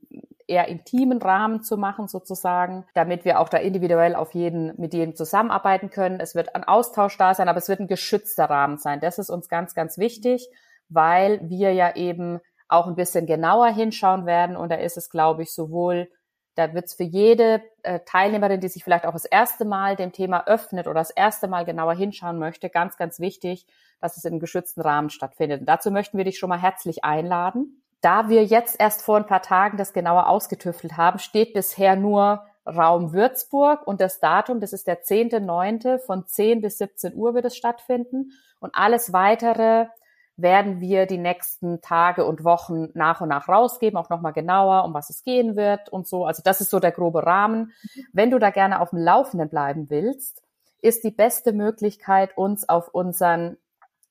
eher 0.46 0.68
intimen 0.68 1.22
Rahmen 1.22 1.62
zu 1.62 1.76
machen 1.76 2.08
sozusagen, 2.08 2.84
damit 2.94 3.24
wir 3.24 3.38
auch 3.38 3.48
da 3.48 3.58
individuell 3.58 4.16
auf 4.16 4.34
jeden, 4.34 4.74
mit 4.78 4.92
jedem 4.92 5.14
zusammenarbeiten 5.14 5.90
können. 5.90 6.18
Es 6.18 6.34
wird 6.34 6.54
ein 6.54 6.64
Austausch 6.64 7.16
da 7.16 7.34
sein, 7.34 7.48
aber 7.48 7.58
es 7.58 7.68
wird 7.68 7.80
ein 7.80 7.86
geschützter 7.86 8.46
Rahmen 8.46 8.76
sein. 8.76 9.00
Das 9.00 9.18
ist 9.18 9.30
uns 9.30 9.48
ganz, 9.48 9.74
ganz 9.74 9.96
wichtig, 9.96 10.48
weil 10.88 11.40
wir 11.48 11.72
ja 11.72 11.94
eben 11.94 12.40
auch 12.68 12.86
ein 12.86 12.96
bisschen 12.96 13.26
genauer 13.26 13.68
hinschauen 13.68 14.26
werden 14.26 14.56
und 14.56 14.70
da 14.70 14.76
ist 14.76 14.96
es, 14.96 15.10
glaube 15.10 15.42
ich, 15.42 15.52
sowohl 15.52 16.08
da 16.54 16.74
wird 16.74 16.86
es 16.86 16.94
für 16.94 17.04
jede 17.04 17.62
äh, 17.82 18.00
Teilnehmerin, 18.00 18.60
die 18.60 18.68
sich 18.68 18.84
vielleicht 18.84 19.06
auch 19.06 19.12
das 19.12 19.24
erste 19.24 19.64
Mal 19.64 19.96
dem 19.96 20.12
Thema 20.12 20.46
öffnet 20.46 20.86
oder 20.86 21.00
das 21.00 21.10
erste 21.10 21.48
Mal 21.48 21.64
genauer 21.64 21.94
hinschauen 21.94 22.38
möchte, 22.38 22.70
ganz, 22.70 22.96
ganz 22.96 23.20
wichtig, 23.20 23.66
dass 24.00 24.16
es 24.16 24.26
einem 24.26 24.40
geschützten 24.40 24.80
Rahmen 24.80 25.10
stattfindet. 25.10 25.60
Und 25.60 25.66
dazu 25.68 25.90
möchten 25.90 26.18
wir 26.18 26.24
dich 26.24 26.38
schon 26.38 26.48
mal 26.48 26.60
herzlich 26.60 27.04
einladen. 27.04 27.82
Da 28.00 28.28
wir 28.28 28.44
jetzt 28.44 28.80
erst 28.80 29.02
vor 29.02 29.18
ein 29.18 29.26
paar 29.26 29.42
Tagen 29.42 29.76
das 29.76 29.92
genauer 29.92 30.28
ausgetüftelt 30.28 30.96
haben, 30.96 31.18
steht 31.18 31.52
bisher 31.52 31.96
nur 31.96 32.44
Raum 32.66 33.12
Würzburg 33.12 33.86
und 33.86 34.00
das 34.00 34.20
Datum, 34.20 34.60
das 34.60 34.72
ist 34.72 34.86
der 34.86 35.02
10.9. 35.02 35.98
von 35.98 36.26
10 36.26 36.60
bis 36.60 36.78
17 36.78 37.14
Uhr 37.14 37.34
wird 37.34 37.46
es 37.46 37.56
stattfinden. 37.56 38.32
Und 38.58 38.74
alles 38.74 39.12
weitere 39.12 39.86
werden 40.42 40.80
wir 40.80 41.06
die 41.06 41.18
nächsten 41.18 41.80
Tage 41.80 42.24
und 42.24 42.44
Wochen 42.44 42.88
nach 42.94 43.20
und 43.20 43.28
nach 43.28 43.48
rausgeben, 43.48 43.98
auch 43.98 44.10
nochmal 44.10 44.32
genauer, 44.32 44.84
um 44.84 44.94
was 44.94 45.10
es 45.10 45.22
gehen 45.22 45.56
wird 45.56 45.88
und 45.88 46.06
so. 46.06 46.24
Also 46.24 46.42
das 46.44 46.60
ist 46.60 46.70
so 46.70 46.80
der 46.80 46.92
grobe 46.92 47.24
Rahmen. 47.24 47.72
Wenn 48.12 48.30
du 48.30 48.38
da 48.38 48.50
gerne 48.50 48.80
auf 48.80 48.90
dem 48.90 48.98
Laufenden 48.98 49.48
bleiben 49.48 49.90
willst, 49.90 50.42
ist 50.82 51.04
die 51.04 51.10
beste 51.10 51.52
Möglichkeit, 51.52 52.36
uns 52.36 52.68
auf 52.68 52.88
unseren 52.88 53.56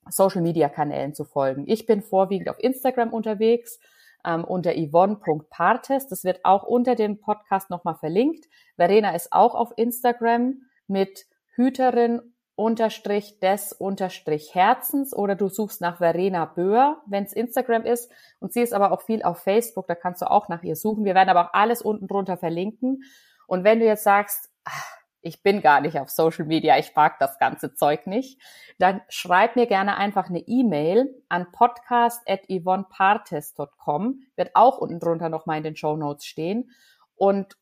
Social 0.08 0.42
Media 0.42 0.68
Kanälen 0.68 1.14
zu 1.14 1.24
folgen. 1.24 1.64
Ich 1.66 1.86
bin 1.86 2.02
vorwiegend 2.02 2.48
auf 2.48 2.58
Instagram 2.58 3.12
unterwegs 3.12 3.78
ähm, 4.24 4.44
unter 4.44 4.72
yvonne.partes. 4.74 6.08
Das 6.08 6.24
wird 6.24 6.44
auch 6.44 6.64
unter 6.64 6.94
dem 6.94 7.20
Podcast 7.20 7.70
nochmal 7.70 7.96
verlinkt. 7.96 8.46
Verena 8.76 9.14
ist 9.14 9.32
auch 9.32 9.54
auf 9.54 9.72
Instagram 9.76 10.62
mit 10.86 11.26
Hüterin 11.54 12.22
unterstrich 12.60 13.40
des 13.40 13.72
unterstrich 13.72 14.54
Herzens 14.54 15.16
oder 15.16 15.34
du 15.34 15.48
suchst 15.48 15.80
nach 15.80 15.96
Verena 15.96 16.44
Böhr, 16.44 17.00
wenn 17.06 17.24
es 17.24 17.32
Instagram 17.32 17.86
ist. 17.86 18.12
Und 18.38 18.52
sie 18.52 18.60
ist 18.60 18.74
aber 18.74 18.92
auch 18.92 19.00
viel 19.00 19.22
auf 19.22 19.38
Facebook, 19.38 19.86
da 19.86 19.94
kannst 19.94 20.20
du 20.20 20.30
auch 20.30 20.50
nach 20.50 20.62
ihr 20.62 20.76
suchen. 20.76 21.06
Wir 21.06 21.14
werden 21.14 21.30
aber 21.30 21.46
auch 21.46 21.54
alles 21.54 21.80
unten 21.80 22.06
drunter 22.06 22.36
verlinken. 22.36 23.04
Und 23.46 23.64
wenn 23.64 23.80
du 23.80 23.86
jetzt 23.86 24.04
sagst, 24.04 24.50
ach, 24.64 24.92
ich 25.22 25.42
bin 25.42 25.62
gar 25.62 25.80
nicht 25.80 25.98
auf 25.98 26.10
Social 26.10 26.44
Media, 26.44 26.76
ich 26.78 26.94
mag 26.94 27.18
das 27.18 27.38
ganze 27.38 27.74
Zeug 27.74 28.06
nicht, 28.06 28.38
dann 28.78 29.00
schreib 29.08 29.56
mir 29.56 29.66
gerne 29.66 29.96
einfach 29.96 30.28
eine 30.28 30.40
E-Mail 30.40 31.14
an 31.30 31.50
podcast.yvonnepartes.com, 31.52 34.20
wird 34.36 34.50
auch 34.52 34.76
unten 34.76 35.00
drunter 35.00 35.30
nochmal 35.30 35.56
in 35.56 35.64
den 35.64 35.76
Show 35.76 35.96
Notes 35.96 36.26
stehen. 36.26 36.72
Und 37.16 37.56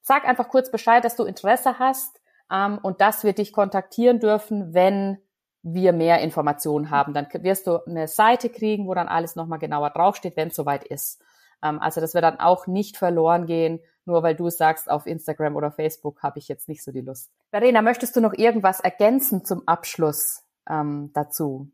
sag 0.00 0.26
einfach 0.26 0.48
kurz 0.48 0.70
Bescheid, 0.70 1.04
dass 1.04 1.16
du 1.16 1.24
Interesse 1.24 1.78
hast, 1.78 2.18
ähm, 2.52 2.78
und 2.82 3.00
dass 3.00 3.24
wir 3.24 3.32
dich 3.32 3.52
kontaktieren 3.52 4.20
dürfen, 4.20 4.74
wenn 4.74 5.18
wir 5.62 5.92
mehr 5.92 6.20
Informationen 6.20 6.90
haben. 6.90 7.14
Dann 7.14 7.26
wirst 7.42 7.66
du 7.66 7.84
eine 7.84 8.08
Seite 8.08 8.48
kriegen, 8.48 8.86
wo 8.86 8.94
dann 8.94 9.08
alles 9.08 9.36
nochmal 9.36 9.58
genauer 9.58 9.90
draufsteht, 9.90 10.36
wenn 10.36 10.48
es 10.48 10.56
soweit 10.56 10.84
ist. 10.84 11.20
Ähm, 11.62 11.80
also 11.80 12.00
das 12.00 12.14
wird 12.14 12.24
dann 12.24 12.40
auch 12.40 12.66
nicht 12.66 12.96
verloren 12.96 13.46
gehen, 13.46 13.80
nur 14.04 14.22
weil 14.22 14.34
du 14.34 14.48
sagst, 14.50 14.90
auf 14.90 15.06
Instagram 15.06 15.56
oder 15.56 15.70
Facebook 15.70 16.22
habe 16.22 16.38
ich 16.38 16.48
jetzt 16.48 16.68
nicht 16.68 16.82
so 16.82 16.92
die 16.92 17.00
Lust. 17.00 17.30
Verena, 17.50 17.82
möchtest 17.82 18.16
du 18.16 18.20
noch 18.20 18.32
irgendwas 18.32 18.80
ergänzen 18.80 19.44
zum 19.44 19.66
Abschluss 19.66 20.42
ähm, 20.68 21.10
dazu? 21.12 21.70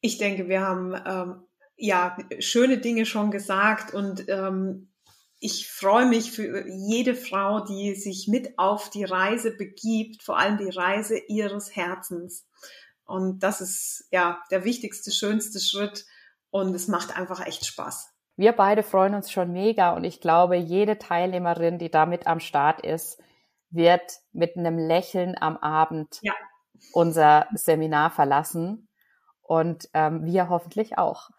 Ich 0.00 0.18
denke, 0.18 0.48
wir 0.48 0.62
haben 0.62 0.94
ähm, 1.06 1.42
ja 1.76 2.16
schöne 2.38 2.78
Dinge 2.78 3.06
schon 3.06 3.30
gesagt 3.30 3.94
und 3.94 4.28
ähm, 4.28 4.88
ich 5.40 5.68
freue 5.68 6.06
mich 6.06 6.32
für 6.32 6.68
jede 6.68 7.14
Frau, 7.14 7.60
die 7.64 7.94
sich 7.94 8.28
mit 8.28 8.58
auf 8.58 8.90
die 8.90 9.04
Reise 9.04 9.56
begibt, 9.56 10.22
vor 10.22 10.38
allem 10.38 10.58
die 10.58 10.68
Reise 10.68 11.18
ihres 11.28 11.74
Herzens. 11.74 12.46
Und 13.04 13.42
das 13.42 13.62
ist 13.62 14.06
ja 14.12 14.40
der 14.50 14.64
wichtigste, 14.64 15.10
schönste 15.10 15.58
Schritt 15.58 16.04
und 16.50 16.74
es 16.74 16.88
macht 16.88 17.16
einfach 17.16 17.44
echt 17.44 17.64
Spaß. 17.64 18.10
Wir 18.36 18.52
beide 18.52 18.82
freuen 18.82 19.14
uns 19.14 19.32
schon 19.32 19.50
mega 19.52 19.94
und 19.94 20.04
ich 20.04 20.20
glaube, 20.20 20.56
jede 20.56 20.98
Teilnehmerin, 20.98 21.78
die 21.78 21.90
damit 21.90 22.26
am 22.26 22.40
Start 22.40 22.84
ist, 22.84 23.18
wird 23.70 24.02
mit 24.32 24.56
einem 24.56 24.78
Lächeln 24.78 25.36
am 25.40 25.56
Abend 25.56 26.18
ja. 26.22 26.34
unser 26.92 27.48
Seminar 27.54 28.10
verlassen 28.10 28.89
und 29.50 29.88
ähm, 29.94 30.24
wir 30.26 30.48
hoffentlich 30.48 30.96
auch. 30.96 31.30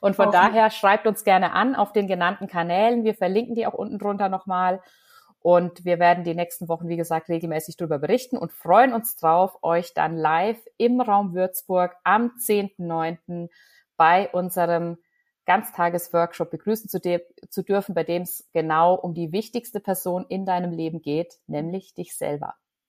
Und 0.00 0.16
von 0.16 0.32
daher 0.32 0.70
schreibt 0.70 1.06
uns 1.06 1.22
gerne 1.22 1.52
an 1.52 1.76
auf 1.76 1.92
den 1.92 2.06
genannten 2.06 2.46
Kanälen. 2.46 3.04
Wir 3.04 3.14
verlinken 3.14 3.54
die 3.54 3.66
auch 3.66 3.74
unten 3.74 3.98
drunter 3.98 4.30
nochmal. 4.30 4.80
Und 5.40 5.84
wir 5.84 5.98
werden 5.98 6.24
die 6.24 6.34
nächsten 6.34 6.66
Wochen, 6.66 6.88
wie 6.88 6.96
gesagt, 6.96 7.28
regelmäßig 7.28 7.76
darüber 7.76 7.98
berichten 7.98 8.38
und 8.38 8.54
freuen 8.54 8.94
uns 8.94 9.16
drauf, 9.16 9.58
euch 9.60 9.92
dann 9.92 10.16
live 10.16 10.58
im 10.78 10.98
Raum 10.98 11.34
Würzburg 11.34 11.94
am 12.04 12.32
10.9. 12.40 13.50
bei 13.98 14.30
unserem 14.30 14.96
Ganztagesworkshop 15.44 16.50
begrüßen 16.50 16.88
zu, 16.88 17.02
zu 17.50 17.62
dürfen, 17.62 17.94
bei 17.94 18.02
dem 18.02 18.22
es 18.22 18.48
genau 18.54 18.94
um 18.94 19.12
die 19.12 19.30
wichtigste 19.32 19.80
Person 19.80 20.24
in 20.30 20.46
deinem 20.46 20.72
Leben 20.72 21.02
geht, 21.02 21.34
nämlich 21.46 21.92
dich 21.92 22.16
selber. 22.16 22.54